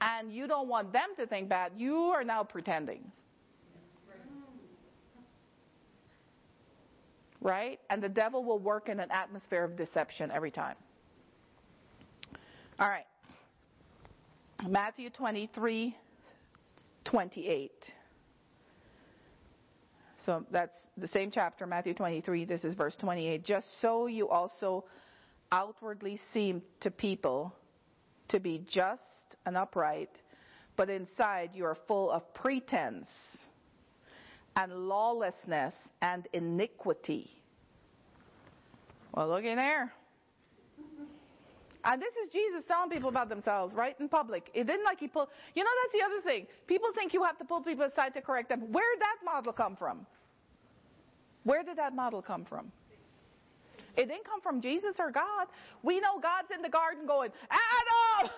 [0.00, 3.12] and you don't want them to think bad, you are now pretending.
[7.40, 7.78] right?
[7.90, 10.74] And the devil will work in an atmosphere of deception every time.
[12.80, 13.06] All right.
[14.66, 15.96] Matthew 23,
[17.08, 17.72] 28.
[20.26, 22.44] So that's the same chapter, Matthew 23.
[22.44, 23.44] This is verse 28.
[23.44, 24.84] Just so you also
[25.50, 27.54] outwardly seem to people
[28.28, 29.02] to be just
[29.46, 30.10] and upright,
[30.76, 33.08] but inside you are full of pretense
[34.54, 37.30] and lawlessness and iniquity.
[39.14, 39.92] Well, look in there.
[41.88, 44.50] And this is Jesus telling people about themselves, right in public.
[44.52, 45.28] It didn't like he pulled.
[45.54, 46.46] You know, that's the other thing.
[46.66, 48.70] People think you have to pull people aside to correct them.
[48.70, 50.06] Where did that model come from?
[51.44, 52.70] Where did that model come from?
[53.96, 55.46] It didn't come from Jesus or God.
[55.82, 58.30] We know God's in the garden going, Adam,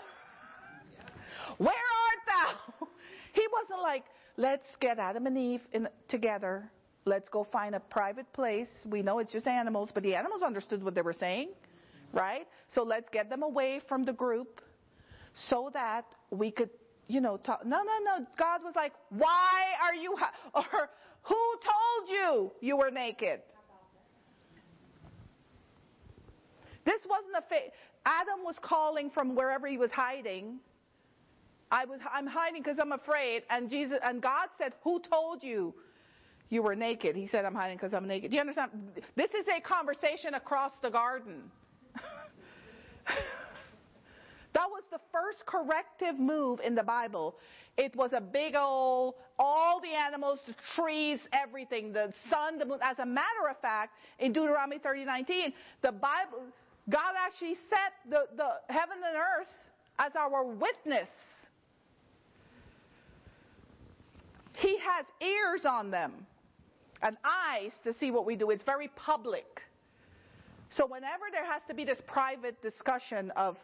[1.59, 2.87] where art thou?
[3.33, 4.03] He wasn't like,
[4.37, 6.69] let's get Adam and Eve in, together.
[7.05, 8.69] Let's go find a private place.
[8.85, 11.51] We know it's just animals, but the animals understood what they were saying,
[12.12, 12.46] right?
[12.75, 14.61] So let's get them away from the group
[15.35, 16.70] so that we could,
[17.09, 17.64] you know, talk.
[17.64, 18.27] No, no, no.
[18.37, 20.33] God was like, why are you, ha-?
[20.55, 20.90] or
[21.23, 23.40] who told you you were naked?
[26.85, 27.70] This wasn't a fa-
[28.07, 30.59] Adam was calling from wherever he was hiding.
[31.70, 35.75] I was I'm hiding because I'm afraid and Jesus and God said, "Who told you
[36.49, 38.70] you were naked?" He said, "I'm hiding because I'm naked." Do you understand?
[39.14, 41.51] This is a conversation across the garden.
[44.53, 47.37] that was the first corrective move in the Bible.
[47.77, 52.79] It was a big old, all the animals, the trees, everything, the sun, the moon.
[52.83, 56.45] As a matter of fact, in Deuteronomy 30:19, the Bible,
[56.89, 59.49] God actually set the, the heaven and earth
[59.99, 61.09] as our witness.
[64.55, 66.27] He has ears on them
[67.03, 68.51] and eyes to see what we do.
[68.51, 69.63] It's very public.
[70.77, 73.57] So whenever there has to be this private discussion of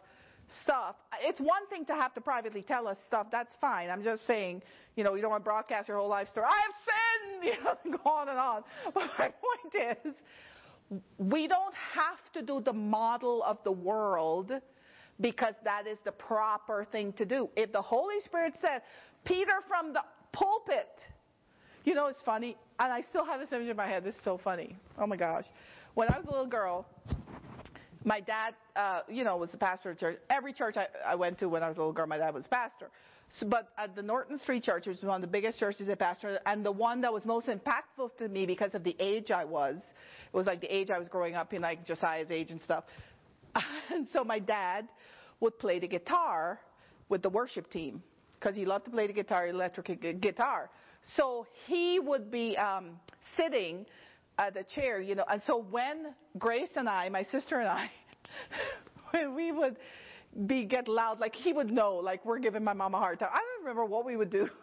[0.63, 3.27] stuff, it's one thing to have to privately tell us stuff.
[3.31, 3.89] That's fine.
[3.89, 4.61] I'm just saying,
[4.95, 6.47] you know, you don't want to broadcast your whole life story.
[6.49, 8.63] I have sinned, you know, go on and on.
[8.93, 10.13] But my point is,
[11.17, 14.51] we don't have to do the model of the world
[15.19, 17.49] because that is the proper thing to do.
[17.55, 18.81] If the Holy Spirit said,
[19.25, 20.87] Peter from the pulpit,
[21.83, 24.03] you know, it's funny, and I still have this image in my head.
[24.03, 24.75] This is so funny.
[24.97, 25.45] Oh my gosh.
[25.97, 26.85] When I was a little girl,
[28.03, 30.19] my dad, uh, you know, was the pastor of church.
[30.29, 32.45] Every church I, I went to when I was a little girl, my dad was
[32.45, 32.91] pastor.
[33.39, 35.95] So, but at the Norton Street Church, which was one of the biggest churches I
[35.95, 39.43] pastored, and the one that was most impactful to me because of the age I
[39.43, 42.61] was, it was like the age I was growing up in, like Josiah's age and
[42.61, 42.83] stuff.
[43.89, 44.87] and so my dad
[45.39, 46.59] would play the guitar
[47.09, 48.03] with the worship team
[48.39, 50.69] because he loved to play the guitar, electric guitar.
[51.15, 52.99] So he would be um,
[53.35, 53.87] sitting
[54.37, 55.25] at the chair, you know.
[55.29, 57.91] And so when Grace and I, my sister and I,
[59.11, 59.77] when we would
[60.45, 63.29] be get loud, like he would know, like we're giving my mom a hard time.
[63.33, 64.49] I don't remember what we would do.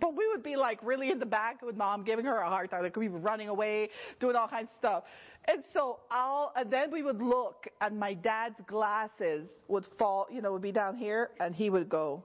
[0.00, 2.70] But we would be like really in the back with mom, giving her a hard
[2.70, 2.84] time.
[2.84, 3.90] Like we were running away,
[4.20, 5.04] doing all kinds of stuff.
[5.46, 10.40] And so I'll, and then we would look and my dad's glasses would fall, you
[10.40, 12.22] know, would be down here and he would go.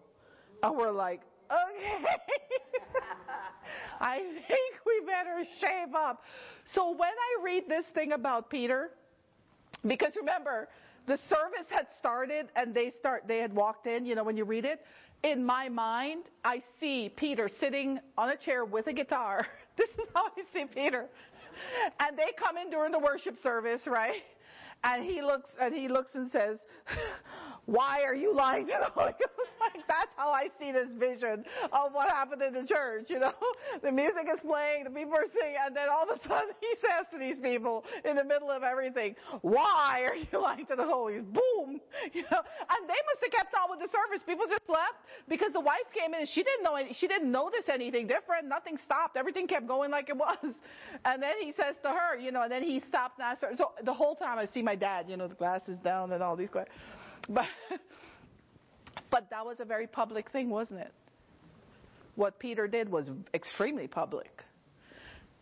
[0.62, 2.06] And we're like, okay.
[4.00, 6.22] I think we better shave up.
[6.72, 8.92] So when I read this thing about Peter,
[9.86, 10.70] because remember,
[11.08, 14.46] the service had started and they start, they had walked in, you know, when you
[14.46, 14.82] read it.
[15.24, 19.48] In my mind, I see Peter sitting on a chair with a guitar.
[19.76, 21.08] This is how I see Peter.
[22.00, 24.22] And they come in during the worship service, right?
[24.84, 26.60] And he looks, and he looks and says,
[27.66, 29.50] why are you lying to the Holy Ghost?
[29.60, 33.34] Like that's how I see this vision of what happened in the church, you know?
[33.82, 36.74] The music is playing, the people are singing, and then all of a sudden he
[36.82, 40.86] says to these people in the middle of everything, why are you lying to the
[40.86, 41.34] Holy Ghost?
[41.34, 41.82] Boom!
[42.14, 42.42] You know?
[42.70, 44.22] And they must have kept on with the service.
[44.26, 47.32] People just left because the wife came in and she didn't know any, she didn't
[47.32, 48.48] notice anything different.
[48.48, 49.16] Nothing stopped.
[49.18, 50.54] Everything kept going like it was.
[51.06, 53.58] And then he says to her, you know, and then he stopped and.
[53.58, 56.36] So the whole time I see my dad, you know, the glasses down and all
[56.36, 56.78] these questions.
[57.30, 57.46] But,
[59.10, 60.92] but that was a very public thing, wasn't it?
[62.16, 64.44] What Peter did was extremely public.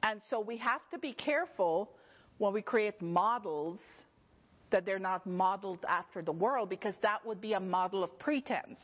[0.03, 1.91] And so we have to be careful
[2.37, 3.79] when we create models
[4.71, 8.79] that they're not modeled after the world because that would be a model of pretense.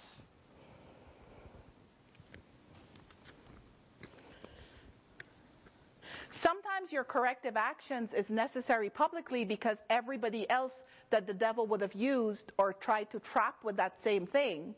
[6.44, 10.74] Sometimes your corrective actions is necessary publicly because everybody else
[11.12, 14.76] that the devil would have used or tried to trap with that same thing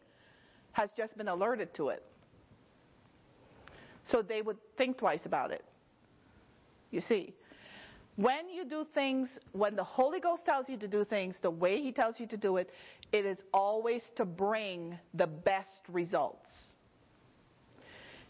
[0.72, 2.04] has just been alerted to it.
[4.12, 5.64] So they would think twice about it.
[6.92, 7.34] You see,
[8.16, 11.82] when you do things, when the Holy Ghost tells you to do things the way
[11.82, 12.70] He tells you to do it,
[13.12, 16.50] it is always to bring the best results.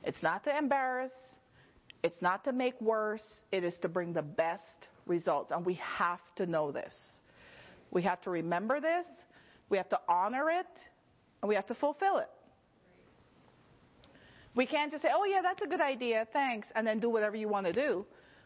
[0.04, 1.12] It's not to embarrass,
[2.04, 5.52] it's not to make worse, it is to bring the best results.
[5.52, 6.94] And we have to know this.
[7.92, 9.06] We have to remember this,
[9.70, 10.68] we have to honor it,
[11.42, 12.30] and we have to fulfill it.
[14.56, 17.36] We can't just say, oh, yeah, that's a good idea, thanks, and then do whatever
[17.36, 18.06] you want to do.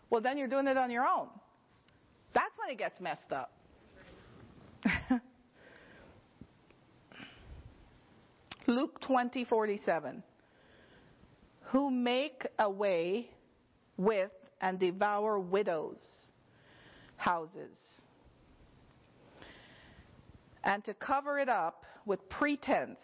[0.10, 1.28] Well, then you're doing it on your own.
[2.34, 3.52] That's when it gets messed up.
[8.68, 10.24] Luke 20, 47.
[11.68, 13.30] Who make away
[13.98, 14.32] with
[14.62, 16.02] and devour widows'
[17.18, 17.78] houses
[20.64, 23.00] and to cover it up with pretense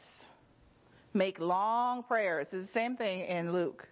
[1.14, 2.48] make long prayers.
[2.52, 3.88] It's the same thing in Luke.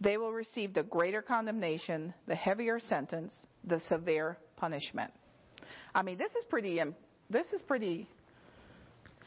[0.00, 5.12] They will receive the greater condemnation, the heavier sentence, the severe punishment.
[5.94, 6.94] I mean, this is pretty um,
[7.30, 8.08] this is pretty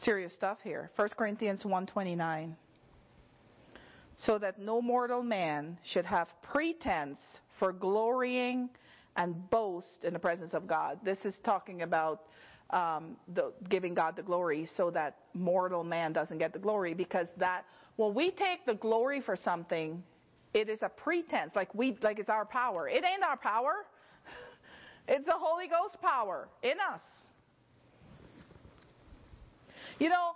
[0.02, 0.90] serious stuff here.
[0.96, 2.54] 1 Corinthians 1:29.
[4.18, 7.18] So that no mortal man should have pretense
[7.58, 8.70] for glorying
[9.16, 11.00] and boast in the presence of God.
[11.04, 12.22] This is talking about
[12.72, 17.28] um, the, giving God the glory so that mortal man doesn't get the glory because
[17.36, 17.64] that
[17.96, 20.02] when we take the glory for something,
[20.54, 22.88] it is a pretense, like we like it's our power.
[22.88, 23.86] It ain't our power.
[25.08, 27.00] It's the Holy Ghost power in us.
[29.98, 30.30] You know,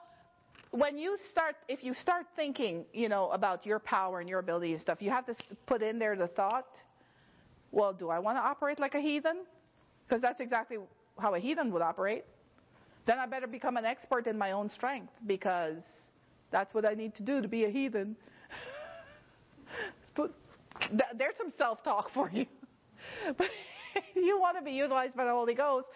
[0.73, 4.73] when you start, if you start thinking, you know, about your power and your ability
[4.73, 5.35] and stuff, you have to
[5.67, 6.67] put in there the thought,
[7.71, 9.45] well, do I want to operate like a heathen?
[10.07, 10.79] Because that's exactly
[11.19, 12.25] how a heathen would operate.
[13.07, 15.79] Then I better become an expert in my own strength because
[16.51, 18.17] that's what I need to do to be a heathen.
[20.17, 22.47] there's some self-talk for you.
[23.39, 23.49] but
[24.15, 25.87] you want to be utilized by the Holy Ghost,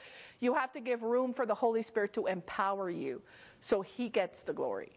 [0.41, 3.21] you have to give room for the Holy Spirit to empower you
[3.68, 4.93] so he gets the glory.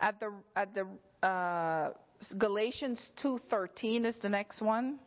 [0.00, 1.90] At the at the uh,
[2.36, 4.98] Galatians 2:13 is the next one.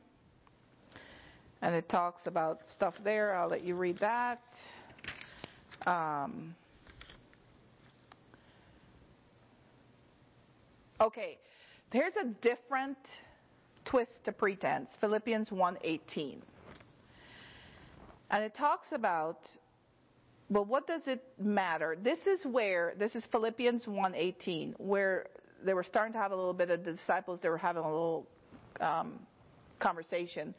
[1.61, 3.35] And it talks about stuff there.
[3.35, 4.41] I'll let you read that.
[5.85, 6.55] Um,
[11.01, 11.37] okay,
[11.91, 12.97] there's a different
[13.85, 14.89] twist to pretense.
[14.99, 16.41] Philippians 1:18.
[18.29, 19.39] And it talks about
[20.49, 21.97] well, what does it matter?
[22.01, 25.27] This is where this is Philippians 1:18, where
[25.63, 27.39] they were starting to have a little bit of the disciples.
[27.41, 28.27] They were having a little
[28.79, 29.19] um,
[29.79, 30.53] conversation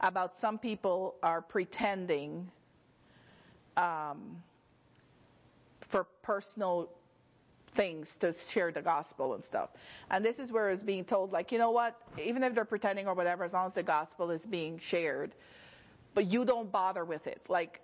[0.00, 2.50] about some people are pretending
[3.76, 4.42] um,
[5.90, 6.90] for personal
[7.76, 9.70] things to share the gospel and stuff.
[10.10, 11.98] And this is where it's being told, like, you know what?
[12.22, 15.34] Even if they're pretending or whatever, as long as the gospel is being shared,
[16.14, 17.42] but you don't bother with it.
[17.48, 17.80] Like,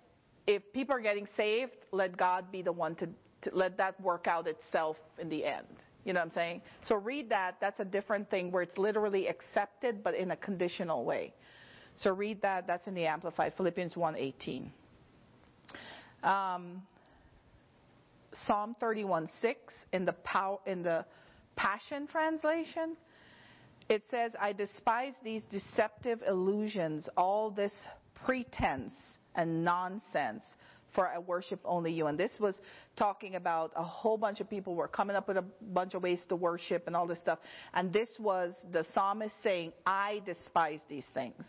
[0.47, 3.07] if people are getting saved, let God be the one to,
[3.43, 5.67] to let that work out itself in the end.
[6.05, 6.63] You know what I'm saying?
[6.89, 7.59] So read that.
[7.61, 11.33] That's a different thing where it's literally accepted, but in a conditional way.
[11.99, 12.67] So read that.
[12.67, 14.73] That's in the Amplified, Philippians 1:18.
[16.23, 16.87] Um,
[18.33, 21.05] Psalm 31:6 in pow- in the
[21.55, 22.97] Passion translation,
[23.89, 27.73] it says, "I despise these deceptive illusions, all this
[28.15, 28.95] pretense
[29.35, 30.45] and nonsense."
[30.95, 32.07] for I worship only you.
[32.07, 32.61] And this was
[32.97, 36.23] talking about a whole bunch of people were coming up with a bunch of ways
[36.29, 37.39] to worship and all this stuff.
[37.73, 41.45] And this was the psalmist saying, I despise these things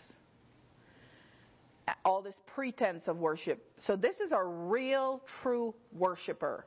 [2.06, 3.66] all this pretense of worship.
[3.86, 6.66] So this is a real, true worshiper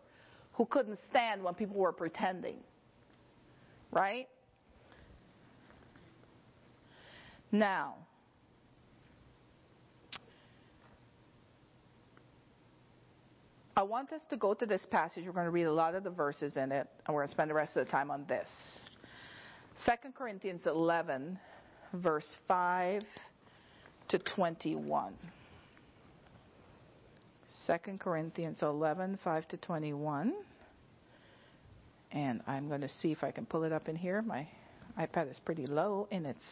[0.53, 2.57] who couldn't stand when people were pretending.
[3.93, 4.28] Right?
[7.53, 7.95] Now,
[13.76, 15.24] I want us to go to this passage.
[15.26, 17.32] We're going to read a lot of the verses in it, and we're going to
[17.32, 18.49] spend the rest of the time on this.
[19.84, 21.39] 2 Corinthians 11,
[21.93, 23.03] verse 5
[24.09, 25.13] to 21.
[27.67, 30.35] 2 Corinthians 11, 5 to 21.
[32.13, 34.23] And I'm going to see if I can pull it up in here.
[34.23, 34.47] My
[34.99, 36.43] iPad is pretty low in its.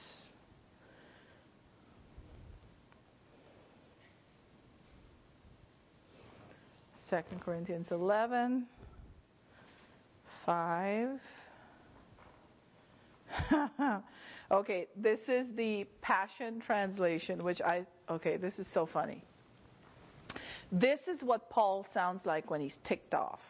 [7.09, 8.67] Second Corinthians 11,
[10.47, 11.09] 5.
[14.51, 19.25] Okay, this is the Passion Translation, which I, okay, this is so funny.
[20.71, 23.41] This is what Paul sounds like when he's ticked off,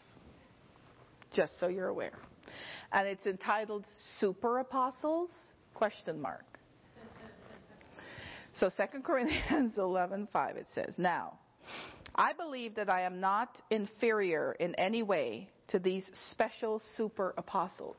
[1.33, 2.19] just so you're aware.
[2.93, 3.85] And it's entitled
[4.21, 5.31] Super Apostles?
[5.75, 6.45] Question mark.
[8.55, 11.39] So 2 Corinthians 11:5 it says, "Now,
[12.15, 17.97] I believe that I am not inferior in any way to these special super apostles.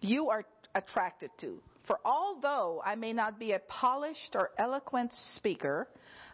[0.00, 1.60] You are attracted to.
[1.86, 5.88] For although I may not be a polished or eloquent speaker,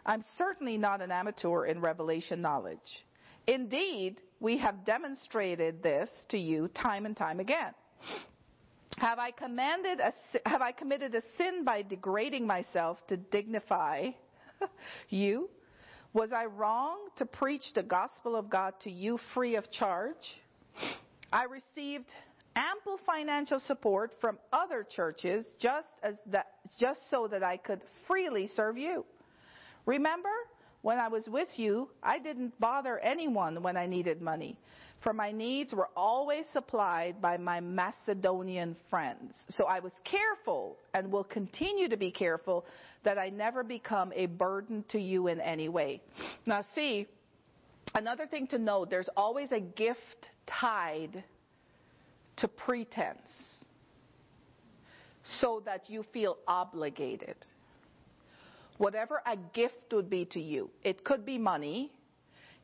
[0.05, 3.05] I'm certainly not an amateur in revelation knowledge.
[3.47, 7.73] Indeed, we have demonstrated this to you time and time again.
[8.97, 10.13] Have I commanded a,
[10.47, 14.09] have I committed a sin by degrading myself to dignify
[15.09, 15.49] you?
[16.13, 20.15] Was I wrong to preach the gospel of God to you free of charge?
[21.31, 22.09] I received
[22.55, 26.47] ample financial support from other churches just as that,
[26.79, 29.05] just so that I could freely serve you.
[29.85, 30.29] Remember,
[30.81, 34.57] when I was with you, I didn't bother anyone when I needed money.
[35.03, 39.35] For my needs were always supplied by my Macedonian friends.
[39.49, 42.65] So I was careful and will continue to be careful
[43.03, 46.01] that I never become a burden to you in any way.
[46.45, 47.07] Now, see,
[47.93, 51.23] another thing to note there's always a gift tied
[52.45, 53.31] to pretense
[55.39, 57.35] so that you feel obligated.
[58.77, 61.91] Whatever a gift would be to you, it could be money,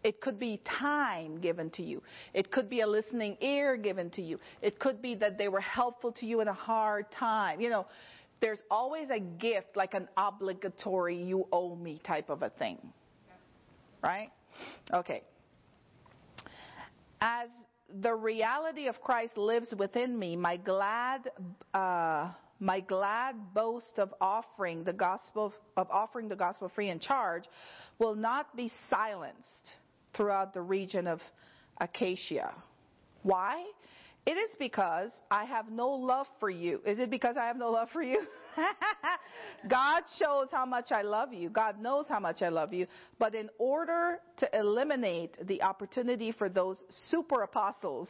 [0.04, 2.04] it could be time given to you.
[2.36, 4.40] It could be a listening ear given to you.
[4.62, 7.60] It could be that they were helpful to you in a hard time.
[7.60, 7.88] You know,
[8.40, 12.78] there's always a gift, like an obligatory, you owe me type of a thing.
[14.04, 14.30] Right?
[14.94, 15.24] Okay.
[17.20, 17.50] As
[18.00, 21.30] the reality of Christ lives within me, my glad,
[21.74, 27.44] uh, my glad boast of offering the gospel, of offering the gospel free in charge
[28.00, 29.76] will not be silenced
[30.16, 31.20] throughout the region of
[31.80, 32.54] Achaia.
[33.24, 33.64] Why?
[34.26, 36.82] It is because I have no love for you.
[36.86, 38.22] Is it because I have no love for you?
[39.70, 41.50] God shows how much I love you.
[41.50, 42.88] God knows how much I love you.
[43.20, 48.10] But in order to eliminate the opportunity for those super apostles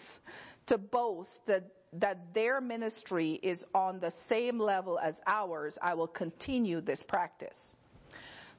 [0.68, 1.64] to boast that,
[1.94, 7.58] that their ministry is on the same level as ours, I will continue this practice.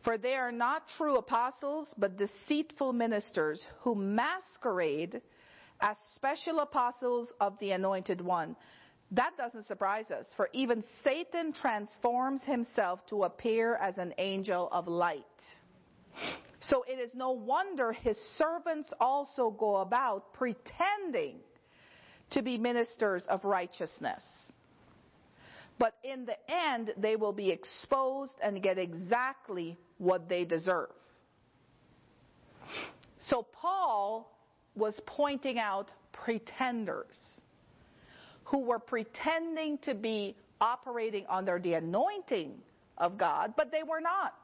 [0.04, 5.22] For they are not true apostles, but deceitful ministers who masquerade
[5.80, 8.56] as special apostles of the anointed one.
[9.12, 14.88] That doesn't surprise us, for even Satan transforms himself to appear as an angel of
[14.88, 15.22] light.
[16.60, 21.36] So it is no wonder his servants also go about pretending
[22.30, 24.22] to be ministers of righteousness.
[25.78, 30.90] But in the end, they will be exposed and get exactly what they deserve.
[33.28, 34.32] So Paul
[34.74, 37.41] was pointing out pretenders
[38.52, 42.52] who were pretending to be operating under the anointing
[42.98, 44.34] of God, but they were not.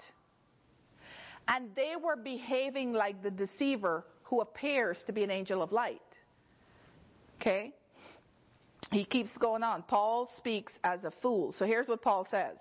[1.47, 6.01] And they were behaving like the deceiver who appears to be an angel of light.
[7.39, 7.73] Okay?
[8.91, 9.83] He keeps going on.
[9.83, 11.53] Paul speaks as a fool.
[11.59, 12.57] So here's what Paul says.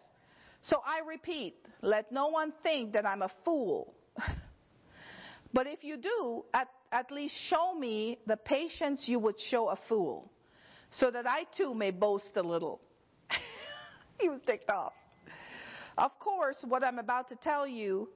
[0.64, 3.94] So I repeat, let no one think that I'm a fool.
[5.54, 9.80] but if you do, at, at least show me the patience you would show a
[9.88, 10.30] fool,
[10.92, 12.82] so that I too may boast a little.
[14.20, 14.94] he was ticked off.
[15.98, 18.10] Of course, what I'm about to tell you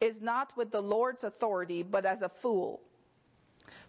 [0.00, 2.80] is not with the Lord's authority, but as a fool.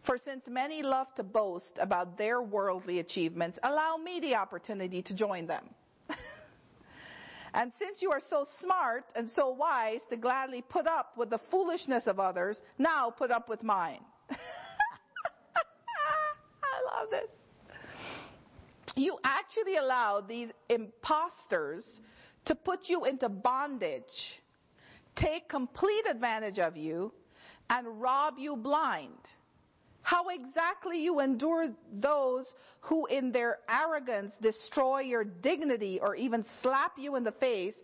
[0.05, 5.13] For since many love to boast about their worldly achievements, allow me the opportunity to
[5.13, 5.63] join them.
[7.53, 11.39] and since you are so smart and so wise to gladly put up with the
[11.51, 14.01] foolishness of others, now put up with mine.
[14.29, 14.35] I
[16.99, 17.29] love this.
[18.95, 21.85] You actually allow these imposters
[22.45, 24.03] to put you into bondage,
[25.15, 27.11] take complete advantage of you,
[27.69, 29.17] and rob you blind
[30.03, 32.45] how exactly you endure those
[32.81, 37.75] who in their arrogance destroy your dignity or even slap you in the face,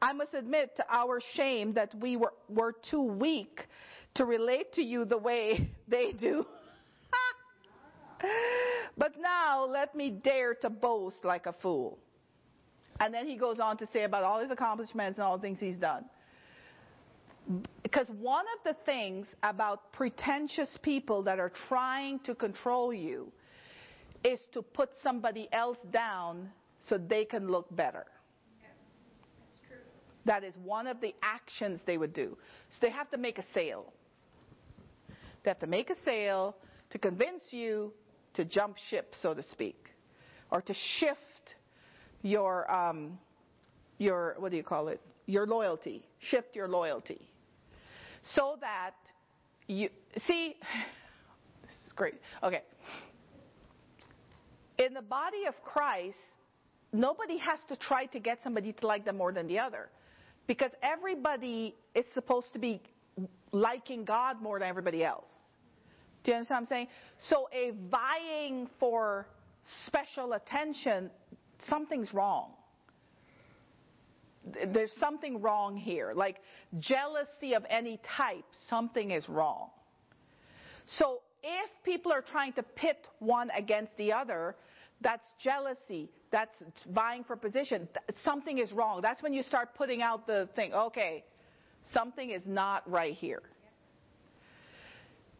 [0.00, 3.66] I must admit to our shame that we were, were too weak
[4.14, 6.46] to relate to you the way they do.
[8.96, 11.98] but now let me dare to boast like a fool.
[13.00, 15.58] And then he goes on to say about all his accomplishments and all the things
[15.60, 16.04] he's done.
[17.82, 23.30] Because one of the things about pretentious people that are trying to control you
[24.24, 26.50] is to put somebody else down
[26.88, 28.06] so they can look better.
[30.24, 32.36] That is one of the actions they would do.
[32.70, 33.92] So they have to make a sale.
[35.44, 36.56] They have to make a sale
[36.90, 37.92] to convince you
[38.36, 39.88] to jump ship, so to speak,
[40.50, 41.20] or to shift
[42.22, 43.18] your um,
[43.98, 45.00] your what do you call it?
[45.26, 46.06] Your loyalty.
[46.20, 47.28] Shift your loyalty
[48.34, 48.94] so that
[49.66, 49.88] you
[50.26, 50.56] see
[51.62, 52.14] this is great.
[52.42, 52.62] Okay.
[54.78, 56.16] In the body of Christ,
[56.92, 59.88] nobody has to try to get somebody to like them more than the other.
[60.46, 62.80] Because everybody is supposed to be
[63.52, 65.24] liking God more than everybody else.
[66.26, 66.88] Do you understand what I'm saying?
[67.30, 69.26] So a vying for
[69.86, 71.10] special attention,
[71.68, 72.50] something's wrong
[74.72, 76.12] there's something wrong here.
[76.14, 76.36] Like
[76.78, 79.70] jealousy of any type, something is wrong.
[80.98, 84.56] So if people are trying to pit one against the other,
[85.00, 86.10] that's jealousy.
[86.30, 86.54] That's
[86.90, 87.88] vying for position.
[88.24, 89.00] Something is wrong.
[89.02, 90.72] That's when you start putting out the thing.
[90.72, 91.24] Okay,
[91.92, 93.42] something is not right here.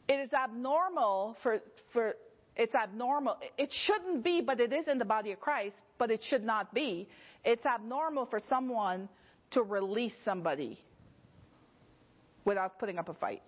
[0.09, 1.61] It is abnormal for,
[1.93, 2.15] for
[2.55, 3.37] it's abnormal.
[3.59, 6.73] It shouldn't be, but it is in the body of Christ, but it should not
[6.73, 7.09] be.
[7.45, 9.09] It's abnormal for someone
[9.53, 10.79] to release somebody
[12.45, 13.43] without putting up a fight.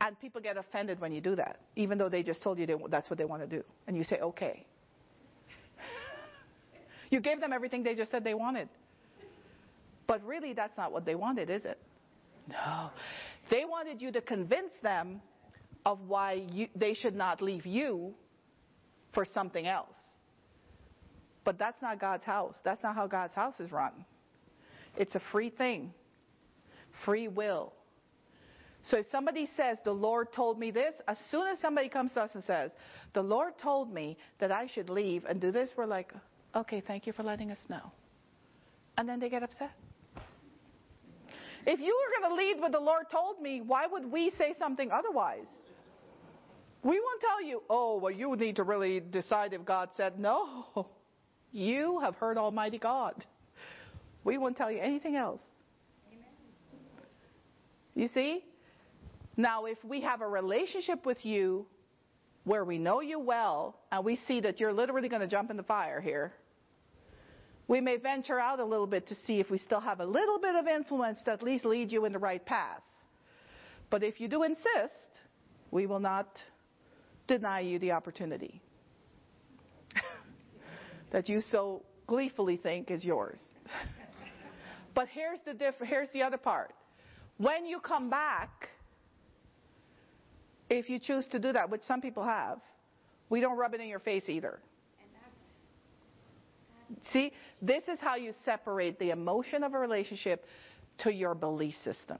[0.00, 2.74] And people get offended when you do that, even though they just told you they,
[2.90, 3.62] that's what they want to do.
[3.86, 4.66] And you say, okay.
[7.10, 8.68] you gave them everything they just said they wanted.
[10.08, 11.78] But really, that's not what they wanted, is it?
[12.48, 12.90] No.
[13.52, 15.20] They wanted you to convince them
[15.84, 18.14] of why you, they should not leave you
[19.12, 19.92] for something else.
[21.44, 22.54] But that's not God's house.
[22.64, 23.92] That's not how God's house is run.
[24.96, 25.92] It's a free thing,
[27.04, 27.74] free will.
[28.88, 32.22] So if somebody says, The Lord told me this, as soon as somebody comes to
[32.22, 32.70] us and says,
[33.12, 36.10] The Lord told me that I should leave and do this, we're like,
[36.56, 37.92] Okay, thank you for letting us know.
[38.96, 39.72] And then they get upset.
[41.66, 44.54] If you were going to lead what the Lord told me, why would we say
[44.58, 45.46] something otherwise?
[46.82, 50.66] We won't tell you, oh, well, you need to really decide if God said no.
[51.54, 53.26] You have heard Almighty God.
[54.24, 55.42] We won't tell you anything else.
[56.10, 56.24] Amen.
[57.94, 58.42] You see?
[59.36, 61.66] Now, if we have a relationship with you
[62.44, 65.58] where we know you well and we see that you're literally going to jump in
[65.58, 66.32] the fire here,
[67.68, 70.38] we may venture out a little bit to see if we still have a little
[70.38, 72.82] bit of influence to at least lead you in the right path.
[73.90, 75.20] But if you do insist,
[75.70, 76.28] we will not
[77.28, 78.60] deny you the opportunity
[81.12, 83.38] that you so gleefully think is yours.
[84.94, 86.74] but here's the diff- here's the other part.
[87.38, 88.68] When you come back,
[90.68, 92.58] if you choose to do that, which some people have,
[93.28, 94.58] we don't rub it in your face either.
[97.12, 100.44] See, this is how you separate the emotion of a relationship
[100.98, 102.18] to your belief system.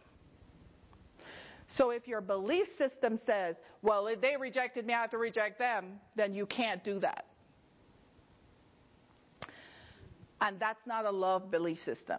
[1.76, 5.58] So if your belief system says, well, if they rejected me, I have to reject
[5.58, 7.24] them, then you can't do that.
[10.40, 12.18] And that's not a love belief system.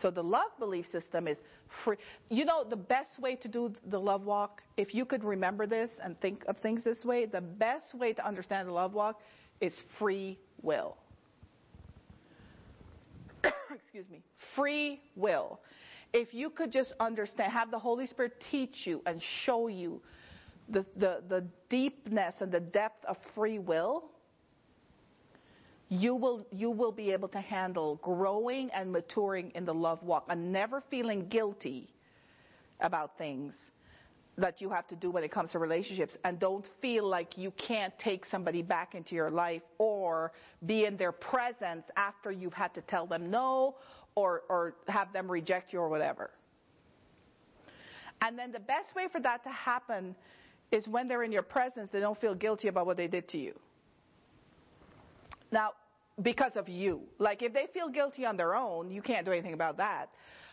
[0.00, 1.36] So the love belief system is
[1.84, 1.96] free.
[2.28, 5.90] You know, the best way to do the love walk, if you could remember this
[6.02, 9.20] and think of things this way, the best way to understand the love walk
[9.60, 10.96] is free will.
[13.44, 14.22] Excuse me.
[14.56, 15.60] Free will.
[16.12, 20.00] If you could just understand, have the Holy Spirit teach you and show you
[20.68, 24.04] the, the, the deepness and the depth of free will,
[25.88, 30.26] you will, you will be able to handle growing and maturing in the love walk
[30.28, 31.88] and never feeling guilty
[32.80, 33.54] about things
[34.38, 37.52] that you have to do when it comes to relationships and don't feel like you
[37.52, 40.32] can't take somebody back into your life or
[40.64, 43.76] be in their presence after you've had to tell them no
[44.14, 46.30] or, or have them reject you or whatever.
[48.22, 50.14] And then the best way for that to happen
[50.70, 53.38] is when they're in your presence, they don't feel guilty about what they did to
[53.38, 53.52] you.
[55.50, 55.72] Now,
[56.20, 57.02] because of you.
[57.18, 60.10] Like if they feel guilty on their own, you can't do anything about that.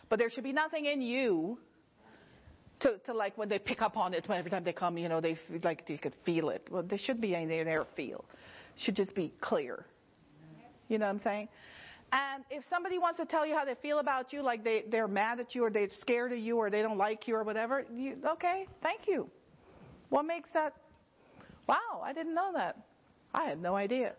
[0.08, 1.58] But there should be nothing in you
[2.80, 5.08] to, to like when they pick up on it when every time they come, you
[5.08, 6.66] know, they like you could feel it.
[6.70, 8.24] Well, there should be there feel.
[8.76, 9.84] It should just be clear.
[10.88, 11.48] You know what I'm saying?
[12.12, 15.06] And if somebody wants to tell you how they feel about you, like they, they're
[15.06, 17.84] mad at you or they're scared of you or they don't like you or whatever,
[17.94, 19.30] you, okay, thank you.
[20.08, 20.74] What makes that?
[21.68, 22.76] Wow, I didn't know that.
[23.32, 24.14] I had no idea.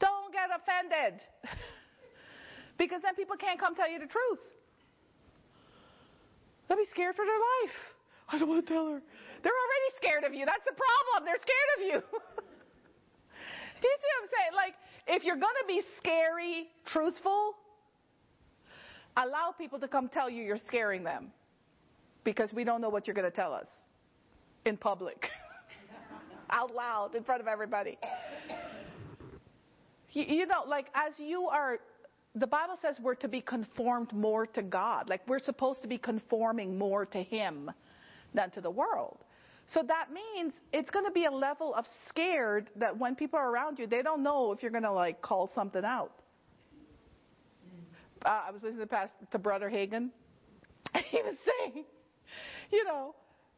[0.00, 1.20] Don't get offended.
[2.78, 4.40] because then people can't come tell you the truth.
[6.68, 7.89] They'll be scared for their life.
[8.32, 9.02] I don't want to tell her.
[9.42, 10.46] They're already scared of you.
[10.46, 11.24] That's the problem.
[11.26, 12.18] They're scared of you.
[13.80, 14.54] Do you see what I'm saying?
[14.54, 14.74] Like,
[15.06, 17.54] if you're going to be scary, truthful,
[19.16, 21.32] allow people to come tell you you're scaring them
[22.24, 23.66] because we don't know what you're going to tell us
[24.66, 25.30] in public,
[26.50, 27.98] out loud, in front of everybody.
[30.12, 31.78] You, you know, like as you are,
[32.34, 35.08] the Bible says we're to be conformed more to God.
[35.08, 37.70] Like we're supposed to be conforming more to Him
[38.34, 39.18] than to the world.
[39.72, 43.50] So that means it's going to be a level of scared that when people are
[43.50, 46.12] around you, they don't know if you're going to like call something out.
[48.24, 50.10] Uh, I was listening to, past, to Brother Hagin,
[50.92, 51.84] and he was saying,
[52.70, 53.14] you know,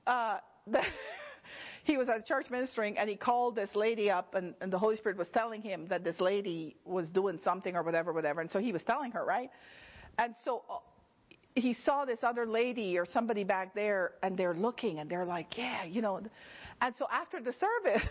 [0.06, 0.86] uh, that
[1.84, 4.96] he was at church ministering, and he called this lady up, and, and the Holy
[4.96, 8.60] Spirit was telling him that this lady was doing something or whatever, whatever, and so
[8.60, 9.50] he was telling her, right?
[10.18, 10.76] And so uh,
[11.55, 15.57] he saw this other lady or somebody back there and they're looking and they're like,
[15.57, 16.20] yeah, you know.
[16.80, 18.09] And so after the service,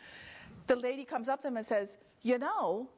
[0.66, 1.88] the lady comes up to him and says,
[2.22, 2.88] you know,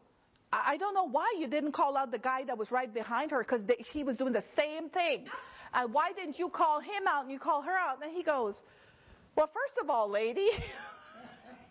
[0.53, 3.39] I don't know why you didn't call out the guy that was right behind her
[3.39, 5.26] because he was doing the same thing.
[5.72, 8.05] And why didn't you call him out and you call her out?
[8.05, 8.55] And he goes,
[9.35, 10.51] Well, first of all, lady,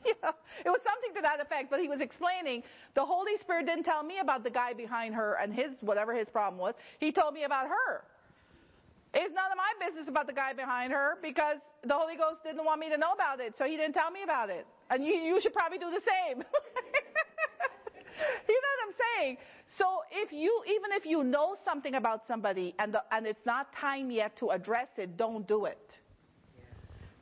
[0.24, 0.32] know,
[0.66, 4.04] it was something to that effect, but he was explaining the Holy Spirit didn't tell
[4.04, 6.76] me about the guy behind her and his, whatever his problem was.
[7.00, 8.04] He told me about her.
[9.14, 12.64] It's none of my business about the guy behind her because the Holy Ghost didn't
[12.64, 14.66] want me to know about it, so he didn't tell me about it.
[14.90, 16.38] And you, you should probably do the same.
[18.48, 19.38] you know what I'm saying?
[19.78, 23.76] So if you, even if you know something about somebody and, the, and it's not
[23.76, 26.00] time yet to address it, don't do it.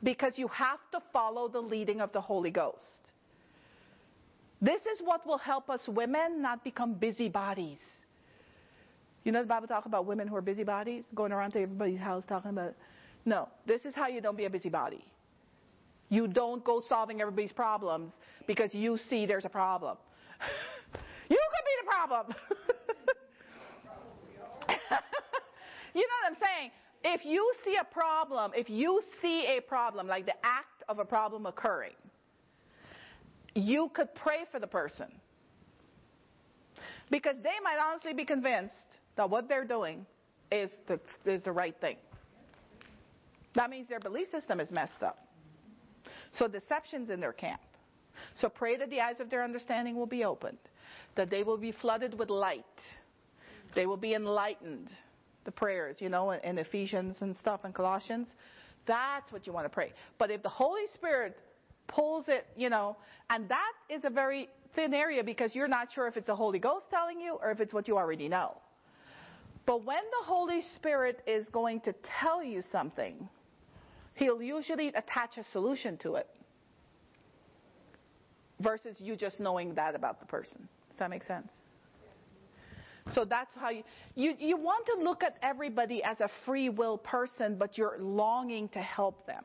[0.02, 3.12] Because you have to follow the leading of the Holy Ghost.
[4.62, 7.78] This is what will help us women not become busybodies.
[9.24, 12.24] You know the Bible talks about women who are busybodies, going around to everybody's house
[12.28, 12.74] talking about.
[13.26, 15.04] No, this is how you don't be a busybody.
[16.08, 18.12] You don't go solving everybody's problems
[18.46, 19.96] because you see there's a problem.
[21.30, 22.34] you could be the problem.
[25.94, 26.70] you know what I'm saying?
[27.02, 31.04] If you see a problem, if you see a problem, like the act of a
[31.04, 31.94] problem occurring,
[33.54, 35.06] you could pray for the person.
[37.10, 38.74] Because they might honestly be convinced
[39.16, 40.06] that what they're doing
[40.52, 41.96] is the, is the right thing.
[43.54, 45.26] That means their belief system is messed up.
[46.32, 47.60] So deception's in their camp.
[48.40, 50.58] So pray that the eyes of their understanding will be opened,
[51.16, 52.64] that they will be flooded with light,
[53.74, 54.88] they will be enlightened.
[55.44, 58.28] The prayers, you know, in Ephesians and stuff and Colossians.
[58.86, 59.92] That's what you want to pray.
[60.18, 61.38] But if the Holy Spirit
[61.86, 62.96] pulls it, you know,
[63.30, 66.58] and that is a very thin area because you're not sure if it's the Holy
[66.58, 68.56] Ghost telling you or if it's what you already know.
[69.66, 73.28] But when the Holy Spirit is going to tell you something,
[74.14, 76.28] He'll usually attach a solution to it
[78.60, 80.68] versus you just knowing that about the person.
[80.90, 81.48] Does that make sense?
[83.14, 83.82] So that's how you,
[84.14, 88.68] you, you want to look at everybody as a free will person, but you're longing
[88.70, 89.44] to help them.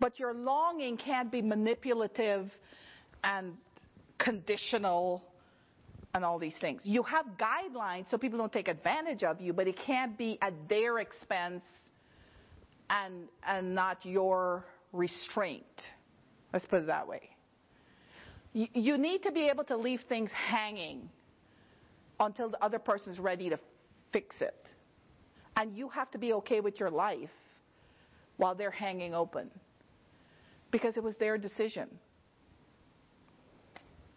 [0.00, 2.50] But your longing can't be manipulative
[3.22, 3.54] and
[4.18, 5.22] conditional
[6.14, 6.80] and all these things.
[6.84, 10.52] You have guidelines so people don't take advantage of you, but it can't be at
[10.68, 11.64] their expense
[12.90, 15.64] and, and not your restraint.
[16.52, 17.30] Let's put it that way.
[18.52, 21.08] You, you need to be able to leave things hanging
[22.26, 23.58] until the other person's ready to
[24.12, 24.66] fix it.
[25.56, 27.30] And you have to be okay with your life
[28.36, 29.50] while they're hanging open.
[30.70, 31.88] Because it was their decision.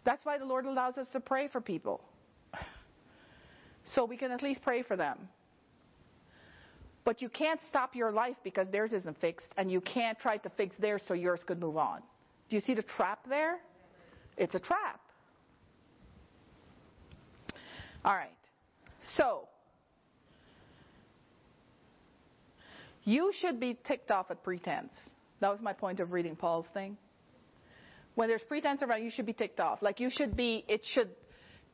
[0.04, 2.00] That's why the Lord allows us to pray for people.
[3.94, 5.28] So we can at least pray for them.
[7.04, 10.50] But you can't stop your life because theirs isn't fixed, and you can't try to
[10.50, 12.00] fix theirs so yours could move on.
[12.48, 13.58] Do you see the trap there?
[14.36, 15.00] It's a trap.
[18.06, 18.30] All right.
[19.16, 19.48] So,
[23.02, 24.92] you should be ticked off at pretense.
[25.40, 26.96] That was my point of reading Paul's thing.
[28.14, 29.82] When there's pretense around, you should be ticked off.
[29.82, 31.10] Like you should be, it should,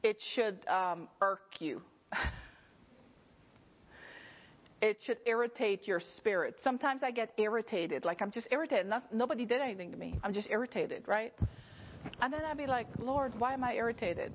[0.03, 1.83] it should um, irk you.
[4.83, 6.57] it should irritate your spirit.
[6.65, 8.07] Sometimes I get irritated.
[8.07, 8.87] Like I'm just irritated.
[8.87, 10.19] Not, nobody did anything to me.
[10.25, 11.35] I'm just irritated, right?
[12.23, 14.33] And then I'd be like, Lord, why am I irritated?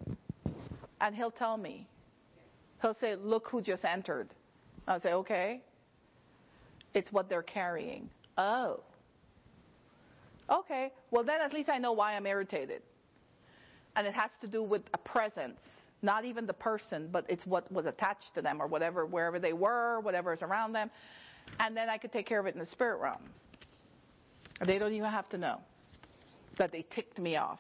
[1.01, 1.87] And he'll tell me.
[2.81, 4.29] He'll say, look who just entered.
[4.87, 5.61] I'll say, okay.
[6.93, 8.09] It's what they're carrying.
[8.37, 8.81] Oh.
[10.49, 10.91] Okay.
[11.11, 12.81] Well, then at least I know why I'm irritated.
[13.95, 15.59] And it has to do with a presence.
[16.01, 19.53] Not even the person, but it's what was attached to them or whatever, wherever they
[19.53, 20.91] were, whatever is around them.
[21.59, 23.21] And then I could take care of it in the spirit realm.
[24.65, 25.59] They don't even have to know
[26.57, 27.59] that they ticked me off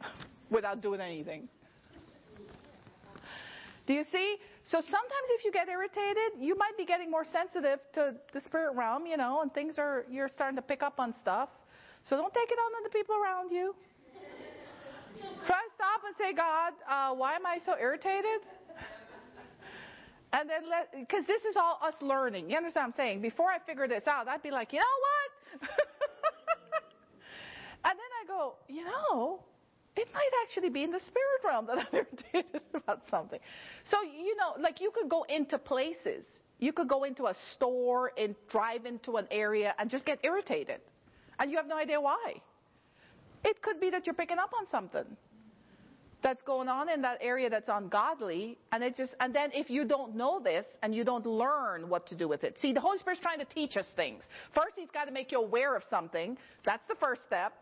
[0.50, 1.48] without doing anything.
[3.88, 4.36] Do you see?
[4.70, 8.76] So sometimes if you get irritated, you might be getting more sensitive to the spirit
[8.76, 11.48] realm, you know, and things are, you're starting to pick up on stuff.
[12.04, 13.74] So don't take it on to the people around you.
[15.46, 18.44] Try to stop and say, God, uh, why am I so irritated?
[20.30, 22.50] And then let, because this is all us learning.
[22.50, 23.22] You understand what I'm saying?
[23.22, 25.70] Before I figure this out, I'd be like, you know what?
[27.86, 29.40] and then I go, you know,
[29.98, 33.40] it might actually be in the spirit realm that I'm irritated about something.
[33.90, 36.24] So, you know, like you could go into places.
[36.60, 40.80] You could go into a store and drive into an area and just get irritated.
[41.38, 42.34] And you have no idea why.
[43.44, 45.16] It could be that you're picking up on something
[46.22, 49.84] that's going on in that area that's ungodly and it just and then if you
[49.84, 52.98] don't know this and you don't learn what to do with it see the holy
[52.98, 54.22] spirit's trying to teach us things
[54.52, 57.52] first he's got to make you aware of something that's the first step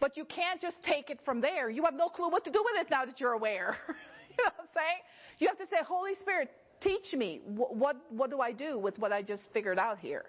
[0.00, 1.70] but you can't just take it from there.
[1.70, 3.76] You have no clue what to do with it now that you're aware.
[3.88, 5.00] you know what I'm saying?
[5.38, 7.40] You have to say, Holy Spirit, teach me.
[7.44, 10.24] What, what, what do I do with what I just figured out here?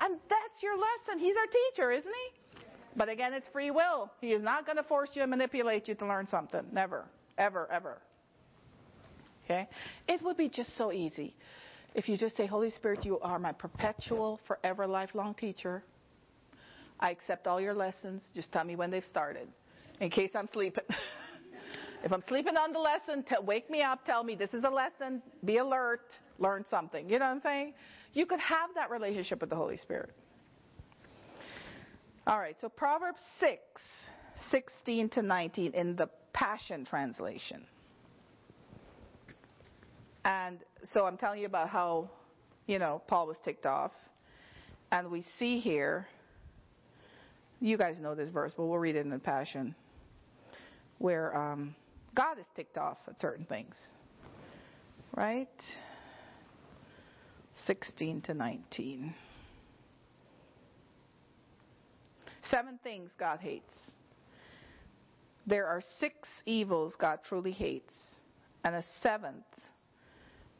[0.00, 1.20] And that's your lesson.
[1.20, 2.60] He's our teacher, isn't he?
[2.96, 4.10] But again, it's free will.
[4.20, 6.62] He is not going to force you and manipulate you to learn something.
[6.72, 7.06] Never.
[7.38, 7.98] Ever, ever.
[9.44, 9.68] Okay?
[10.08, 11.34] It would be just so easy
[11.94, 15.84] if you just say, Holy Spirit, you are my perpetual, forever, lifelong teacher.
[17.04, 18.22] I accept all your lessons.
[18.34, 19.46] Just tell me when they've started
[20.00, 20.84] in case I'm sleeping.
[22.02, 24.70] if I'm sleeping on the lesson, t- wake me up, tell me this is a
[24.70, 26.06] lesson, be alert,
[26.38, 27.06] learn something.
[27.06, 27.74] You know what I'm saying?
[28.14, 30.14] You could have that relationship with the Holy Spirit.
[32.26, 33.60] All right, so Proverbs 6,
[34.50, 37.66] 16 to 19 in the Passion Translation.
[40.24, 40.60] And
[40.94, 42.08] so I'm telling you about how,
[42.66, 43.92] you know, Paul was ticked off.
[44.90, 46.06] And we see here,
[47.64, 49.74] you guys know this verse, but we'll read it in the Passion,
[50.98, 51.74] where um,
[52.14, 53.74] God is ticked off at certain things.
[55.16, 55.48] Right?
[57.66, 59.14] 16 to 19.
[62.50, 63.72] Seven things God hates.
[65.46, 67.94] There are six evils God truly hates,
[68.62, 69.46] and a seventh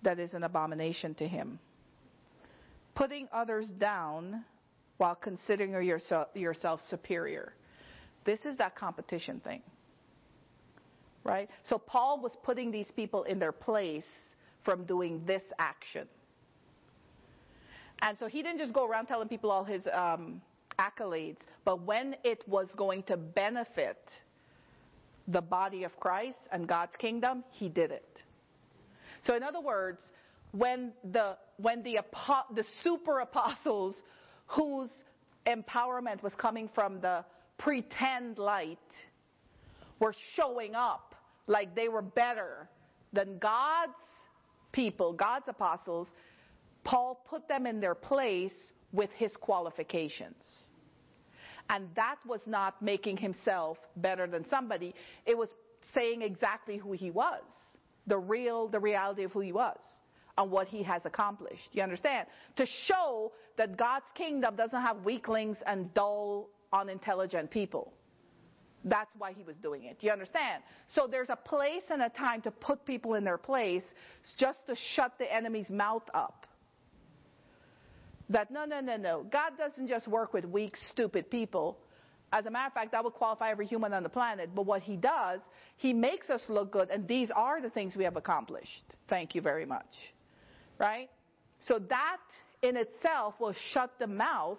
[0.03, 1.59] that is an abomination to him.
[2.95, 4.45] Putting others down
[5.05, 7.53] while considering yourself, yourself superior.
[8.25, 9.61] This is that competition thing.
[11.25, 11.51] Right?
[11.69, 14.11] So Paul was putting these people in their place
[14.65, 16.09] from doing this action.
[18.01, 20.41] And so he didn't just go around telling people all his um,
[20.79, 23.99] accolades, but when it was going to benefit
[25.29, 28.23] the body of Christ and God's kingdom, he did it.
[29.27, 29.99] So in other words,
[30.53, 31.99] when the when the
[32.55, 33.97] the super apostles
[34.55, 34.91] whose
[35.47, 37.25] empowerment was coming from the
[37.59, 38.79] pretend light
[40.01, 41.15] were showing up
[41.47, 42.69] like they were better
[43.13, 43.93] than God's
[44.73, 46.09] people, God's apostles,
[46.85, 48.53] Paul put them in their place
[48.93, 50.43] with his qualifications.
[51.71, 54.95] And that was not making himself better than somebody.
[55.27, 55.49] It was
[55.95, 57.43] saying exactly who he was
[58.07, 59.79] the real, the reality of who he was
[60.37, 61.69] and what he has accomplished.
[61.73, 62.27] You understand?
[62.57, 67.93] To show that God's kingdom doesn't have weaklings and dull, unintelligent people.
[68.85, 69.99] That's why he was doing it.
[70.01, 70.63] Do you understand?
[70.95, 73.83] So there's a place and a time to put people in their place
[74.37, 76.47] just to shut the enemy's mouth up.
[78.29, 79.27] That no, no, no, no.
[79.31, 81.79] God doesn't just work with weak, stupid people.
[82.33, 84.51] As a matter of fact, that would qualify every human on the planet.
[84.55, 85.41] But what he does,
[85.77, 88.97] he makes us look good, and these are the things we have accomplished.
[89.09, 90.14] Thank you very much.
[90.79, 91.11] Right?
[91.67, 92.19] So that
[92.63, 94.59] in itself will shut the mouth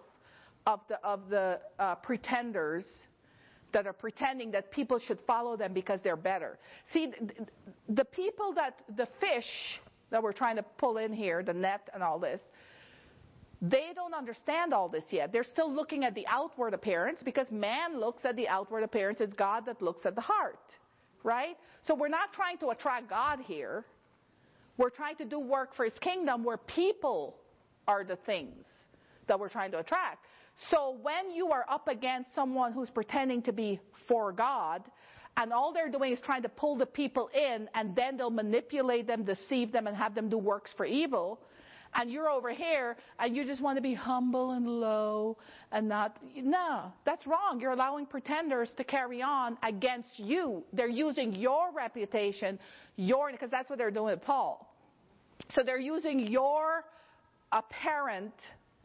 [0.66, 2.86] of the, of the uh, pretenders
[3.74, 6.58] that are pretending that people should follow them because they're better.
[6.94, 7.12] See,
[7.90, 9.46] the people that, the fish
[10.12, 12.40] that we're trying to pull in here, the net and all this,
[13.62, 15.32] they don't understand all this yet.
[15.34, 19.20] They're still looking at the outward appearance because man looks at the outward appearance.
[19.20, 20.60] It's God that looks at the heart.
[21.24, 21.58] Right?
[21.88, 23.84] So we're not trying to attract God here.
[24.78, 27.38] We're trying to do work for his kingdom where people
[27.88, 28.66] are the things
[29.28, 30.26] that we're trying to attract.
[30.70, 34.84] So when you are up against someone who's pretending to be for God,
[35.38, 39.06] and all they're doing is trying to pull the people in, and then they'll manipulate
[39.06, 41.42] them, deceive them, and have them do works for evil,
[41.96, 45.38] and you're over here and you just want to be humble and low
[45.72, 47.60] and not, no, that's wrong.
[47.60, 50.64] You're allowing pretenders to carry on against you.
[50.74, 52.60] They're using your reputation,
[52.98, 54.74] your, because that's what they're doing with Paul.
[55.54, 56.84] So they're using your
[57.52, 58.34] apparent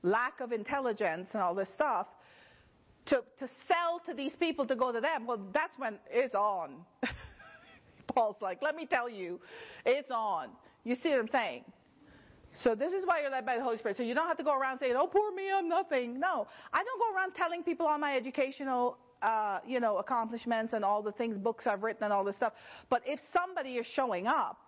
[0.03, 2.07] lack of intelligence and all this stuff
[3.07, 5.27] to, to sell to these people to go to them.
[5.27, 6.77] Well, that's when it's on.
[8.15, 9.41] Paul's like, let me tell you,
[9.85, 10.49] it's on.
[10.85, 11.65] You see what I'm saying?
[12.53, 13.97] So this is why you're led by the Holy Spirit.
[13.97, 16.83] So you don't have to go around saying, "Oh, poor me, I'm nothing." No, I
[16.83, 21.13] don't go around telling people all my educational, uh, you know, accomplishments and all the
[21.13, 22.55] things, books I've written, and all this stuff.
[22.89, 24.59] But if somebody is showing up,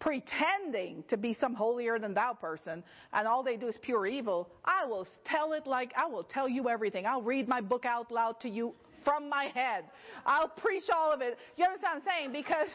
[0.00, 4.48] pretending to be some holier than thou person, and all they do is pure evil,
[4.64, 7.06] I will tell it like I will tell you everything.
[7.06, 8.74] I'll read my book out loud to you
[9.04, 9.84] from my head.
[10.26, 11.38] I'll preach all of it.
[11.56, 12.32] You understand what I'm saying?
[12.32, 12.68] Because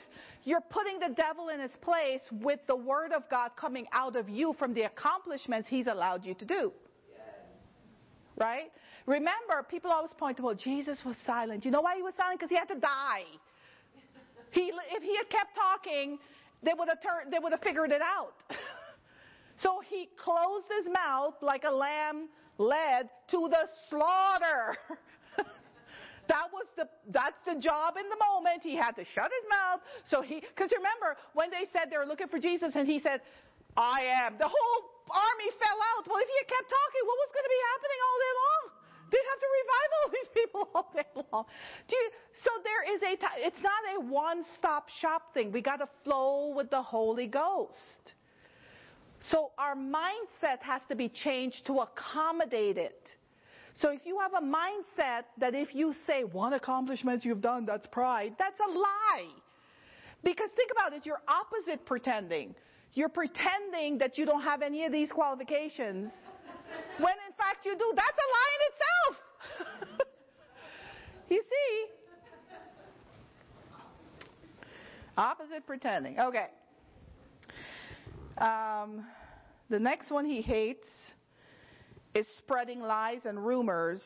[0.46, 4.30] you're putting the devil in his place with the word of God coming out of
[4.30, 6.72] you from the accomplishments he's allowed you to do.
[8.36, 8.72] Right?
[9.06, 11.66] Remember, people always point to, well, Jesus was silent.
[11.66, 12.40] You know why he was silent?
[12.40, 13.24] Because he had to die.
[14.52, 16.20] He, if he had kept talking,
[16.62, 18.34] they would have turned, they would have figured it out.
[19.62, 24.78] so he closed his mouth like a lamb led to the slaughter.
[26.34, 28.66] That was the, that's the job in the moment.
[28.66, 29.86] He had to shut his mouth.
[30.10, 33.22] So he, cause remember, when they said they were looking for Jesus and he said,
[33.78, 34.82] I am, the whole
[35.14, 36.10] army fell out.
[36.10, 38.64] Well, if he had kept talking, what was going to be happening all day long?
[39.14, 41.46] They'd have to revive all these people all day long.
[41.86, 42.02] You,
[42.42, 43.14] so there is a,
[43.46, 45.54] it's not a one-stop shop thing.
[45.54, 48.18] We got to flow with the Holy Ghost.
[49.30, 53.03] So our mindset has to be changed to accommodate it.
[53.80, 57.88] So if you have a mindset that if you say one accomplishment you've done, that's
[57.88, 59.30] pride, that's a lie.
[60.24, 62.56] Because think about it, you're opposite pretending.
[62.94, 66.12] You're pretending that you don't have any of these qualifications
[66.98, 67.94] when in fact you do.
[67.96, 70.08] That's a lie in itself.
[71.30, 71.86] you see?
[75.18, 76.20] Opposite pretending.
[76.20, 76.48] Okay.
[78.38, 79.06] Um,
[79.70, 80.88] the next one he hates
[82.14, 84.04] is spreading lies and rumors,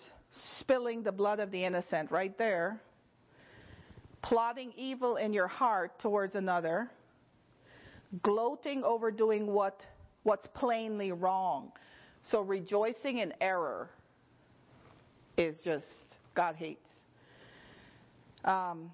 [0.60, 2.82] spilling the blood of the innocent, right there.
[4.22, 6.90] Plotting evil in your heart towards another,
[8.24, 9.82] gloating over doing what,
[10.24, 11.72] what's plainly wrong.
[12.32, 13.90] So rejoicing in error
[15.38, 15.86] is just,
[16.36, 16.90] God hates.
[18.44, 18.92] Um,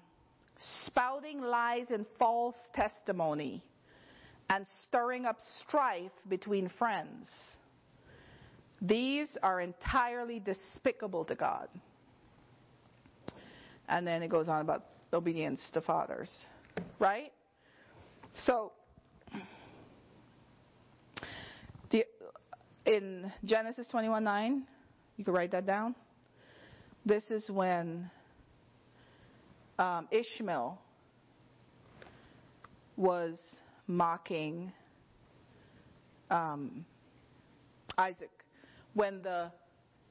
[0.86, 3.62] spouting lies and false testimony
[4.50, 7.26] and stirring up strife between friends.
[8.84, 11.68] These are entirely despicable to God.
[13.88, 16.28] And then it goes on about obedience to fathers.
[16.98, 17.32] Right?
[18.44, 18.72] So,
[21.90, 22.04] the,
[22.84, 24.66] in Genesis 21 9,
[25.16, 25.94] you can write that down.
[27.06, 28.10] This is when
[29.78, 30.78] um, Ishmael
[32.98, 33.38] was
[33.86, 34.72] mocking
[36.30, 36.84] um,
[37.96, 38.43] Isaac
[38.94, 39.50] when the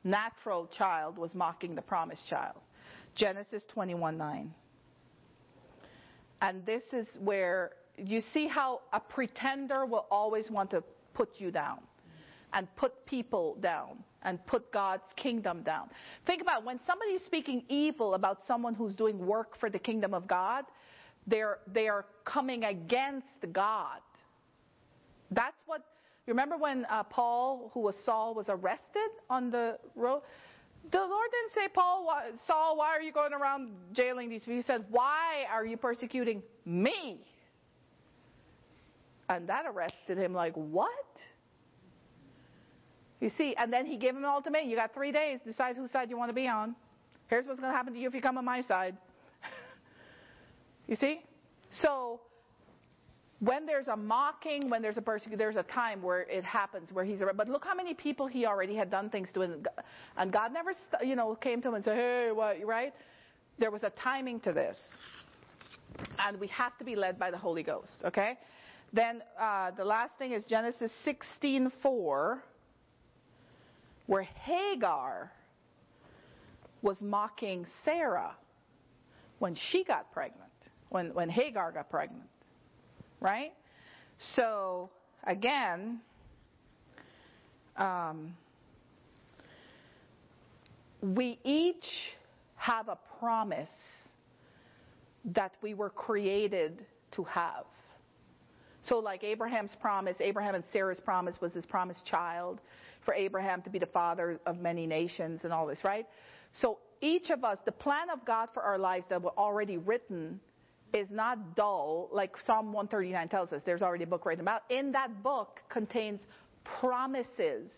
[0.03, 2.57] natural child was mocking the promised child.
[3.15, 4.53] Genesis 21 9.
[6.41, 11.51] And this is where you see how a pretender will always want to put you
[11.51, 11.79] down
[12.53, 15.89] and put people down and put God's kingdom down.
[16.25, 20.13] Think about when somebody is speaking evil about someone who's doing work for the kingdom
[20.13, 20.65] of God,
[21.27, 23.99] they're, they are coming against God.
[25.31, 25.83] That's what,
[26.27, 30.21] remember when uh, Paul, who was Saul, was arrested on the road?
[30.91, 34.55] The Lord didn't say, Paul, why, Saul, why are you going around jailing these people?
[34.55, 37.21] He said, why are you persecuting me?
[39.29, 40.89] And that arrested him like, what?
[43.21, 44.69] You see, and then he gave him an ultimatum.
[44.69, 45.39] You got three days.
[45.45, 46.75] Decide whose side you want to be on.
[47.27, 48.97] Here's what's going to happen to you if you come on my side.
[50.87, 51.21] you see?
[51.81, 52.19] So,
[53.43, 57.03] when there's a mocking, when there's a persecution, there's a time where it happens where
[57.03, 57.21] he's.
[57.35, 60.71] But look how many people he already had done things to, and God never,
[61.03, 62.93] you know, came to him and said, "Hey, what?" Right?
[63.59, 64.77] There was a timing to this,
[66.19, 68.03] and we have to be led by the Holy Ghost.
[68.05, 68.37] Okay.
[68.93, 72.39] Then uh, the last thing is Genesis 16:4,
[74.05, 75.31] where Hagar
[76.81, 78.35] was mocking Sarah
[79.39, 80.51] when she got pregnant,
[80.89, 82.29] when when Hagar got pregnant
[83.23, 83.53] right?
[84.35, 84.89] So,
[85.23, 86.01] again,
[87.77, 88.35] um,
[91.01, 91.85] we each
[92.55, 93.67] have a promise
[95.25, 97.65] that we were created to have.
[98.87, 102.59] So, like Abraham's promise, Abraham and Sarah's promise was his promised child
[103.05, 106.05] for Abraham to be the father of many nations and all this, right?
[106.61, 110.39] So, each of us, the plan of God for our lives that were already written
[110.93, 113.63] is not dull, like Psalm 139 tells us.
[113.63, 114.61] There's already a book written about.
[114.69, 116.21] In that book contains
[116.63, 117.71] promises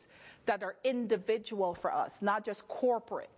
[0.46, 3.30] that are individual for us, not just corporate.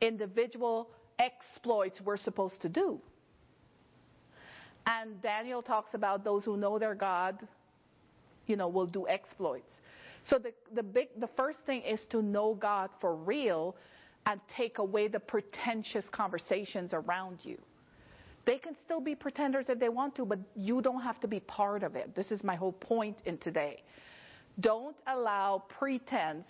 [0.00, 3.00] Individual exploits we're supposed to do.
[4.86, 7.46] And Daniel talks about those who know their God,
[8.46, 9.80] you know, will do exploits.
[10.28, 13.76] So the, the big, the first thing is to know God for real
[14.26, 17.56] and take away the pretentious conversations around you.
[18.44, 21.40] They can still be pretenders if they want to, but you don't have to be
[21.40, 22.14] part of it.
[22.14, 23.82] This is my whole point in today.
[24.60, 26.46] Don't allow pretense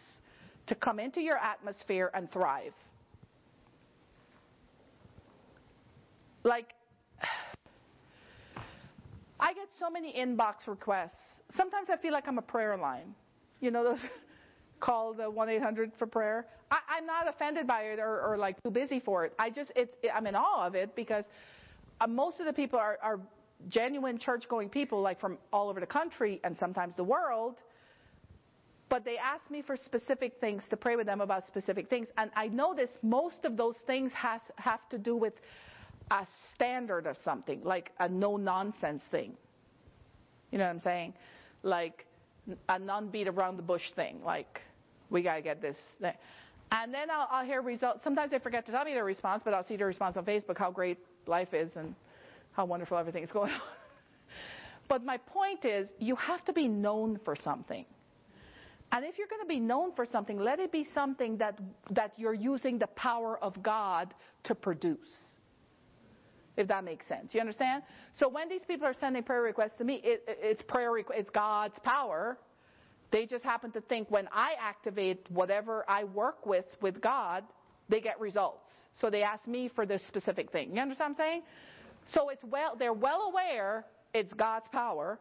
[0.66, 2.72] to come into your atmosphere and thrive.
[6.45, 6.68] Like,
[9.41, 11.16] I get so many inbox requests.
[11.57, 13.14] Sometimes I feel like I'm a prayer line.
[13.61, 14.01] You know, those
[14.81, 16.47] call the 1-800 for prayer.
[16.70, 19.33] I, am not offended by it or, or, like too busy for it.
[19.39, 21.24] I just, it's, I'm in awe of it because
[22.01, 23.20] uh, most of the people are, are
[23.68, 27.57] genuine church going people, like from all over the country and sometimes the world.
[28.89, 32.09] But they ask me for specific things to pray with them about specific things.
[32.18, 35.35] And I notice most of those things has, have to do with
[36.11, 39.33] a standard of something, like a no nonsense thing.
[40.51, 41.14] You know what I'm saying?
[41.62, 42.07] Like,
[42.68, 44.61] a non beat around the bush thing, like
[45.11, 46.15] we gotta get this thing.
[46.73, 48.03] And then I'll, I'll hear results.
[48.03, 50.59] Sometimes they forget to tell me their response, but I'll see their response on Facebook,
[50.59, 51.95] how great life is and
[52.53, 53.61] how wonderful everything is going on.
[54.89, 57.85] but my point is, you have to be known for something.
[58.93, 61.59] And if you're going to be known for something, let it be something that,
[61.91, 64.99] that you're using the power of God to produce.
[66.57, 67.35] If that makes sense.
[67.35, 67.83] You understand?
[68.19, 71.79] So when these people are sending prayer requests to me, it, it's prayer, it's God's
[71.81, 72.39] power.
[73.11, 77.45] They just happen to think when I activate whatever I work with with God,
[77.89, 78.73] they get results.
[79.01, 80.75] So they ask me for this specific thing.
[80.75, 81.43] You understand what I'm saying?
[82.13, 83.85] So it's well, they're well aware
[84.15, 85.19] it's God's power.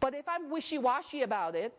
[0.00, 1.74] But if I'm wishy-washy about it,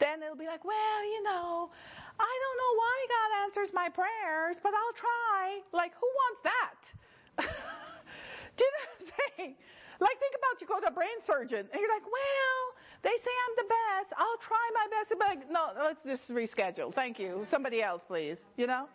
[0.00, 1.70] then it'll be like, well, you know,
[2.18, 5.60] I don't know why God answers my prayers, but I'll try.
[5.72, 7.44] Like, who wants that?
[8.56, 9.54] Do you know what I'm saying?
[10.00, 12.62] Like, think about you go to a brain surgeon, and you're like, well,
[13.02, 14.14] they say I'm the best.
[14.16, 15.14] I'll try my best.
[15.18, 16.94] But no, let's just reschedule.
[16.94, 17.46] Thank you.
[17.50, 18.38] Somebody else, please.
[18.56, 18.88] You know?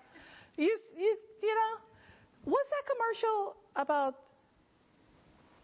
[0.58, 1.80] You, you, you know?
[2.46, 4.16] What's that commercial about?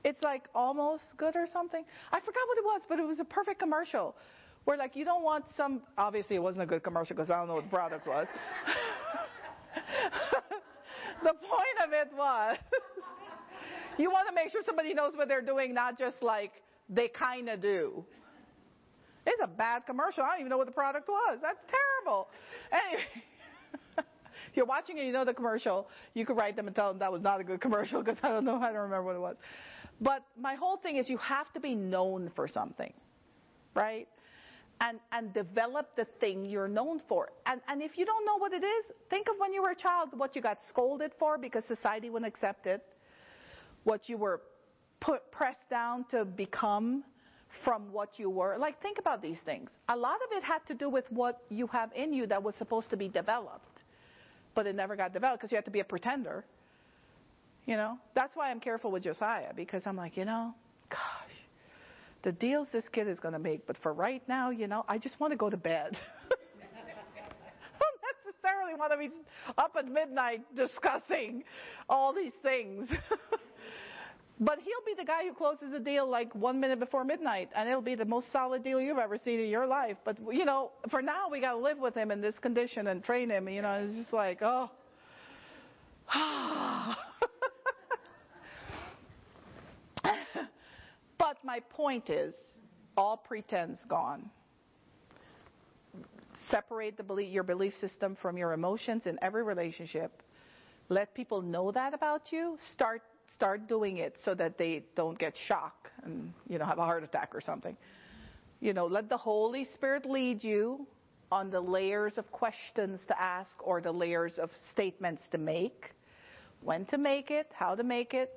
[0.04, 1.84] It's like almost good or something.
[2.12, 4.16] I forgot what it was, but it was a perfect commercial
[4.66, 5.82] where like you don't want some.
[5.98, 8.28] Obviously, it wasn't a good commercial because I don't know what the product was.
[11.24, 12.58] the point of it was
[13.98, 16.52] you want to make sure somebody knows what they're doing, not just like
[16.90, 18.06] they kind of do.
[19.26, 20.24] It's a bad commercial.
[20.24, 21.40] I don't even know what the product was.
[21.42, 22.28] That's terrible.
[22.72, 23.04] Anyway,
[23.98, 27.00] if you're watching and you know the commercial, you could write them and tell them
[27.00, 28.58] that was not a good commercial because I don't know.
[28.58, 29.36] I don't remember what it was.
[30.00, 32.94] But my whole thing is you have to be known for something,
[33.74, 34.08] right?
[34.82, 37.30] And, and develop the thing you're known for.
[37.46, 39.76] And, and if you don't know what it is, think of when you were a
[39.76, 42.84] child, what you got scolded for because society wouldn't accept it,
[43.86, 44.42] what you were
[45.00, 47.04] put, pressed down to become
[47.64, 48.58] from what you were.
[48.58, 49.70] Like, think about these things.
[49.88, 52.56] A lot of it had to do with what you have in you that was
[52.56, 53.84] supposed to be developed,
[54.54, 56.44] but it never got developed because you had to be a pretender.
[57.66, 60.54] You know, that's why I'm careful with Josiah because I'm like, you know,
[60.90, 61.00] gosh,
[62.24, 64.98] the deals this kid is going to make, but for right now, you know, I
[64.98, 65.98] just want to go to bed.
[67.80, 69.10] Don't necessarily want to be
[69.58, 71.44] up at midnight discussing
[71.90, 72.90] all these things.
[74.40, 77.70] but he'll be the guy who closes a deal like one minute before midnight, and
[77.70, 79.98] it'll be the most solid deal you've ever seen in your life.
[80.04, 83.04] But you know, for now, we got to live with him in this condition and
[83.04, 83.48] train him.
[83.48, 84.70] You know, it's just like, oh.
[91.18, 92.36] But my point is,
[92.96, 94.30] all pretense gone.
[96.50, 100.22] Separate the belief, your belief system from your emotions in every relationship.
[100.90, 102.58] Let people know that about you.
[102.74, 103.02] Start
[103.36, 107.04] start doing it so that they don't get shocked and you know have a heart
[107.04, 107.76] attack or something.
[108.62, 110.88] You know, let the Holy Spirit lead you
[111.32, 115.92] on the layers of questions to ask or the layers of statements to make.
[116.62, 118.34] When to make it, how to make it,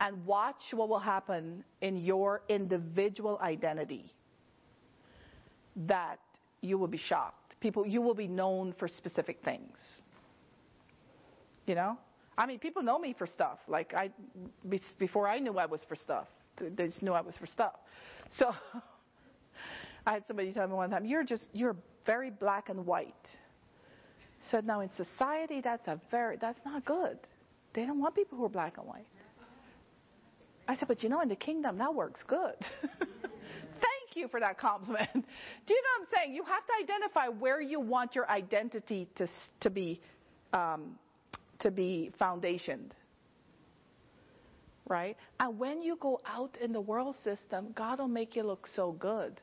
[0.00, 4.12] and watch what will happen in your individual identity.
[5.76, 6.20] That
[6.60, 7.54] you will be shocked.
[7.60, 9.76] People, you will be known for specific things.
[11.66, 11.98] You know?
[12.36, 13.58] I mean, people know me for stuff.
[13.68, 14.10] Like, I,
[14.98, 16.26] before I knew I was for stuff,
[16.58, 17.74] they just knew I was for stuff.
[18.38, 18.52] So,
[20.06, 23.14] I had somebody tell me one time, you're just, you're very black and white.
[24.50, 27.18] said, now in society, that's a very, that's not good.
[27.74, 29.06] They don't want people who are black and white.
[30.66, 32.54] I said, but you know, in the kingdom, that works good.
[33.00, 35.10] Thank you for that compliment.
[35.12, 36.34] Do you know what I'm saying?
[36.34, 39.28] You have to identify where you want your identity to,
[39.60, 40.00] to be,
[40.52, 40.98] um,
[41.60, 42.90] to be foundationed.
[44.86, 45.16] Right?
[45.40, 48.92] And when you go out in the world system, God will make you look so
[48.92, 49.40] good.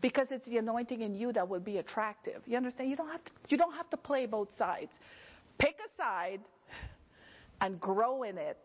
[0.00, 2.42] Because it's the anointing in you that will be attractive.
[2.46, 2.88] You understand?
[2.88, 4.90] You don't have to, you don't have to play both sides.
[5.58, 6.40] Pick a side
[7.60, 8.58] and grow in it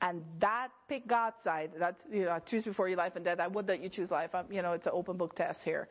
[0.00, 1.70] and that pick God's side.
[1.78, 3.40] That's you know, choose before your life and death.
[3.40, 4.30] I would that you choose life.
[4.34, 5.88] I'm, you know, it's an open book test here.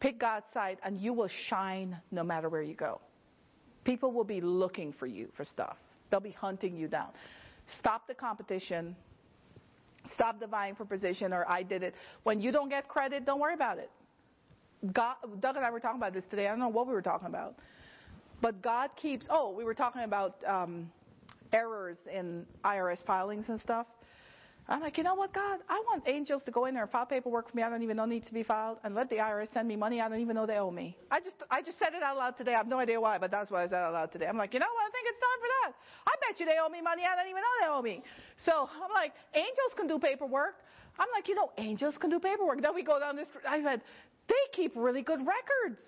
[0.00, 3.00] Pick God's side, and you will shine no matter where you go.
[3.88, 5.78] People will be looking for you for stuff.
[6.10, 7.08] They'll be hunting you down.
[7.78, 8.94] Stop the competition.
[10.12, 11.94] Stop the vying for position or I did it.
[12.22, 13.90] When you don't get credit, don't worry about it.
[14.92, 16.48] God, Doug and I were talking about this today.
[16.48, 17.54] I don't know what we were talking about.
[18.42, 20.92] But God keeps, oh, we were talking about um,
[21.54, 23.86] errors in IRS filings and stuff.
[24.70, 25.60] I'm like, you know what, God?
[25.68, 27.96] I want angels to go in there and file paperwork for me I don't even
[27.96, 30.36] know needs to be filed and let the IRS send me money I don't even
[30.36, 30.94] know they owe me.
[31.10, 32.52] I just, I just said it out loud today.
[32.52, 34.26] I have no idea why, but that's why I said it out loud today.
[34.26, 34.86] I'm like, you know what?
[34.86, 35.72] I think it's time for that.
[36.06, 37.04] I bet you they owe me money.
[37.10, 38.02] I don't even know they owe me.
[38.44, 40.56] So I'm like, angels can do paperwork.
[40.98, 42.60] I'm like, you know, angels can do paperwork.
[42.60, 43.28] Then we go down this.
[43.48, 43.80] I said,
[44.28, 45.80] they keep really good records.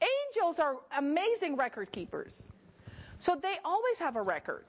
[0.00, 2.40] Angels are amazing record keepers.
[3.20, 4.64] So they always have a record.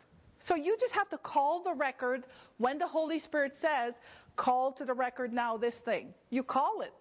[0.48, 2.24] So you just have to call the record
[2.57, 3.94] when the Holy Spirit says,
[4.36, 6.14] call to the record now this thing.
[6.30, 6.94] You call it.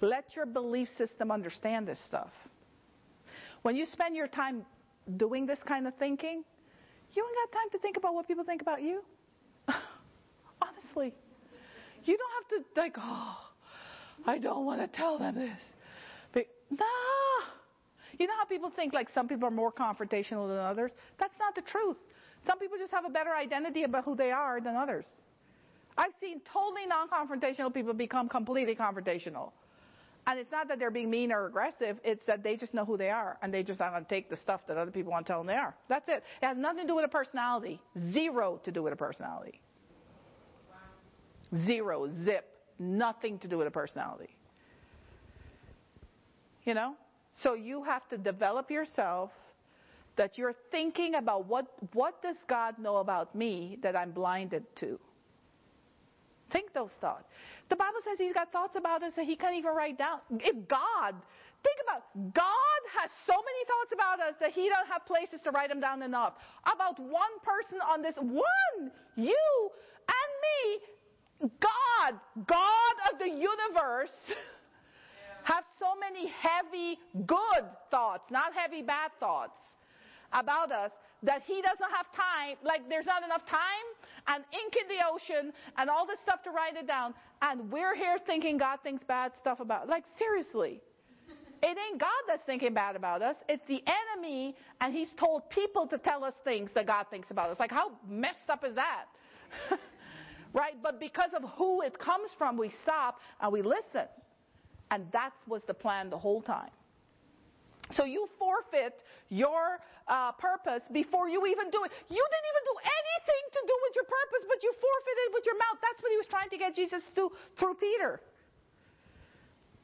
[0.00, 2.30] Let your belief system understand this stuff.
[3.62, 4.64] When you spend your time
[5.16, 6.44] doing this kind of thinking,
[7.12, 9.02] you ain't got time to think about what people think about you.
[10.62, 11.14] Honestly.
[12.04, 13.36] You don't have to think, oh,
[14.26, 15.58] I don't want to tell them this.
[16.32, 16.86] But, nah.
[18.18, 20.90] You know how people think like some people are more confrontational than others?
[21.18, 21.96] That's not the truth.
[22.46, 25.04] Some people just have a better identity about who they are than others.
[25.98, 29.52] I've seen totally non-confrontational people become completely confrontational.
[30.26, 32.96] And it's not that they're being mean or aggressive, it's that they just know who
[32.96, 35.40] they are and they just don't take the stuff that other people want to tell
[35.40, 35.74] them they are.
[35.88, 36.24] That's it.
[36.42, 37.80] It has nothing to do with a personality.
[38.12, 39.60] Zero to do with a personality.
[41.64, 42.44] Zero, zip,
[42.78, 44.36] nothing to do with a personality.
[46.64, 46.96] You know?
[47.42, 49.30] So you have to develop yourself
[50.16, 54.98] that you're thinking about what, what does God know about me that I'm blinded to?
[56.50, 57.24] Think those thoughts.
[57.68, 60.20] The Bible says he's got thoughts about us that he can't even write down.
[60.30, 61.14] If God,
[61.62, 65.50] think about, God has so many thoughts about us that he don't have places to
[65.50, 66.34] write them down enough.
[66.62, 69.70] About one person on this, one, you
[70.08, 72.14] and me, God,
[72.46, 74.14] God of the universe,
[75.46, 79.58] have so many heavy good thoughts, not heavy bad thoughts
[80.32, 80.90] about us
[81.22, 83.86] that he doesn't have time, like there's not enough time
[84.26, 87.14] and ink in the ocean and all this stuff to write it down.
[87.42, 90.80] And we're here thinking God thinks bad stuff about, like seriously.
[91.62, 93.36] It ain't God that's thinking bad about us.
[93.48, 97.50] It's the enemy, and he's told people to tell us things that God thinks about
[97.50, 97.58] us.
[97.58, 99.04] Like, how messed up is that?
[100.52, 100.74] right?
[100.82, 104.06] But because of who it comes from, we stop and we listen.
[104.90, 106.70] And that was the plan the whole time.
[107.92, 108.94] So you forfeit
[109.28, 111.90] your uh, purpose before you even do it.
[112.08, 115.56] You didn't even do anything to do with your purpose, but you forfeited with your
[115.58, 115.78] mouth.
[115.82, 118.20] That's what he was trying to get Jesus to through Peter.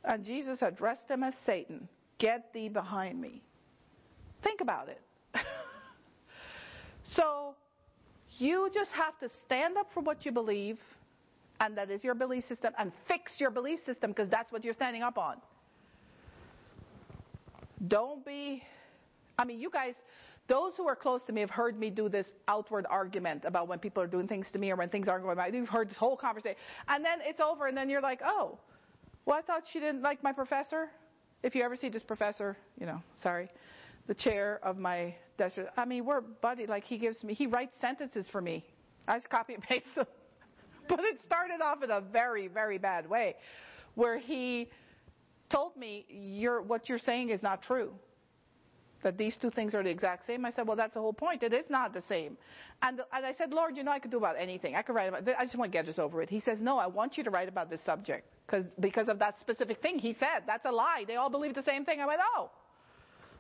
[0.05, 1.89] And Jesus addressed him as Satan.
[2.19, 3.43] Get thee behind me.
[4.43, 5.01] Think about it.
[7.05, 7.55] so
[8.39, 10.79] you just have to stand up for what you believe
[11.63, 14.75] and that is your belief system, and fix your belief system because that's what you're
[14.75, 15.37] standing up on.
[17.87, 18.65] Don't be,
[19.39, 19.95] I mean, you guys,
[20.49, 23.79] those who are close to me have heard me do this outward argument about when
[23.79, 25.55] people are doing things to me or when things aren't going right.
[25.55, 26.57] You've heard this whole conversation.
[26.89, 28.59] And then it's over, and then you're like, oh,
[29.25, 30.91] well, I thought she didn't like my professor.
[31.45, 33.49] If you ever see this professor, you know, sorry,
[34.09, 35.59] the chair of my desk.
[35.77, 36.67] I mean, we're buddy.
[36.67, 38.65] Like he gives me, he writes sentences for me.
[39.07, 40.07] I just copy and paste them.
[40.89, 43.37] but it started off in a very, very bad way,
[43.95, 44.69] where he
[45.51, 47.93] told me, you're, what you're saying is not true.
[49.03, 50.45] That these two things are the exact same.
[50.45, 51.43] I said, well, that's the whole point.
[51.43, 52.37] It is not the same.
[52.83, 54.77] And, and I said, Lord, you know, I could do about anything.
[54.77, 56.31] I could write about, I just want to get this over it.
[56.31, 58.29] He says, no, I want you to write about this subject.
[58.47, 60.45] Cause, because of that specific thing he said.
[60.47, 61.05] That's a lie.
[61.07, 62.01] They all believe the same thing.
[62.01, 62.51] I went, oh.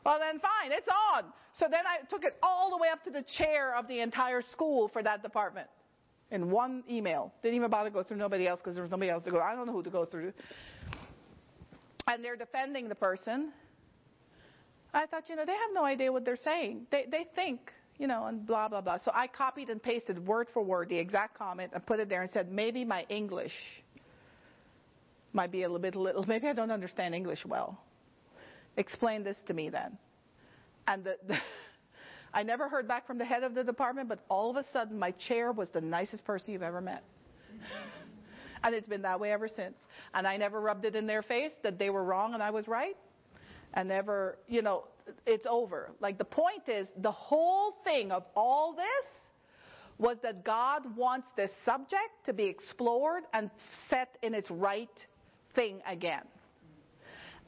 [0.04, 1.24] Well, then fine, it's on.
[1.60, 4.42] So then I took it all the way up to the chair of the entire
[4.42, 5.68] school for that department
[6.32, 7.32] in one email.
[7.42, 9.38] Didn't even bother to go through nobody else because there was nobody else to go.
[9.38, 10.32] I don't know who to go through.
[12.08, 13.52] And they're defending the person.
[14.92, 16.86] I thought, you know, they have no idea what they're saying.
[16.90, 18.98] They they think, you know, and blah blah blah.
[19.04, 22.22] So I copied and pasted word for word the exact comment and put it there
[22.22, 23.54] and said, maybe my English
[25.32, 26.24] might be a little bit little.
[26.28, 27.78] Maybe I don't understand English well.
[28.76, 29.96] Explain this to me then.
[30.86, 31.38] And the, the
[32.34, 34.98] I never heard back from the head of the department, but all of a sudden
[34.98, 37.04] my chair was the nicest person you've ever met.
[38.64, 39.74] and it's been that way ever since.
[40.14, 42.66] And I never rubbed it in their face that they were wrong and I was
[42.68, 42.96] right.
[43.74, 44.84] And never, you know,
[45.26, 45.90] it's over.
[46.00, 49.06] Like the point is, the whole thing of all this
[49.98, 53.50] was that God wants this subject to be explored and
[53.88, 54.88] set in its right
[55.54, 56.22] thing again.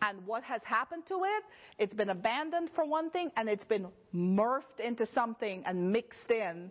[0.05, 1.45] And what has happened to it?
[1.79, 6.71] It's been abandoned for one thing, and it's been morphed into something and mixed in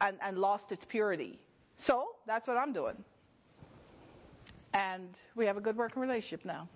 [0.00, 1.38] and, and lost its purity.
[1.86, 2.96] So that's what I'm doing.
[4.74, 6.68] And we have a good working relationship now.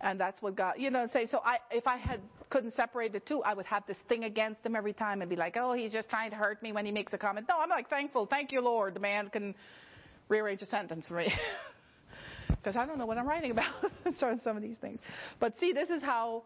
[0.00, 2.20] And that's what God, you know, say, so I, if I had,
[2.50, 5.36] couldn't separate the two, I would have this thing against him every time and be
[5.36, 7.46] like, oh, he's just trying to hurt me when he makes a comment.
[7.48, 8.26] No, I'm like, thankful.
[8.26, 8.94] Thank you, Lord.
[8.94, 9.54] The man can
[10.28, 11.32] rearrange a sentence for me.
[12.64, 13.74] because I don't know what I'm writing about
[14.22, 15.00] on some of these things.
[15.38, 16.44] But see, this is how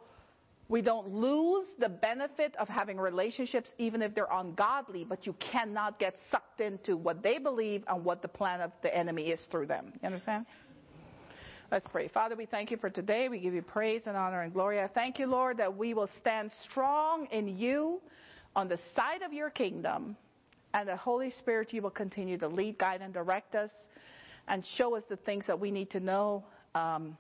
[0.69, 5.99] We don't lose the benefit of having relationships even if they're ungodly, but you cannot
[5.99, 9.67] get sucked into what they believe and what the plan of the enemy is through
[9.67, 9.93] them.
[10.03, 10.45] You understand?
[11.73, 12.09] Let's pray.
[12.09, 13.29] Father, we thank you for today.
[13.31, 14.81] We give you praise and honor and glory.
[14.81, 18.01] I thank you, Lord, that we will stand strong in you
[18.55, 20.17] on the side of your kingdom.
[20.75, 23.71] And the Holy Spirit, you will continue to lead, guide, and direct us
[24.49, 26.45] and show us the things that we need to know.
[26.75, 27.17] Um,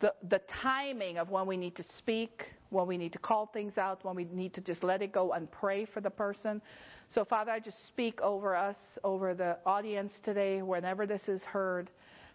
[0.00, 3.78] the, the timing of when we need to speak, when we need to call things
[3.78, 6.60] out, when we need to just let it go and pray for the person.
[7.08, 11.90] So, Father, I just speak over us, over the audience today, whenever this is heard,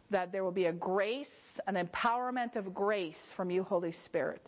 [0.10, 1.28] that there will be a grace,
[1.68, 4.42] an empowerment of grace from you, Holy Spirit,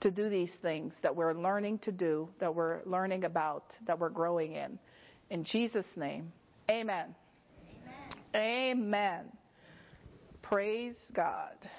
[0.00, 4.08] to do these things that we're learning to do, that we're learning about, that we're
[4.10, 4.78] growing in.
[5.30, 6.32] In Jesus' name,
[6.70, 7.06] amen.
[7.06, 7.14] Amen.
[8.36, 9.32] Amen.
[10.42, 11.70] Praise God.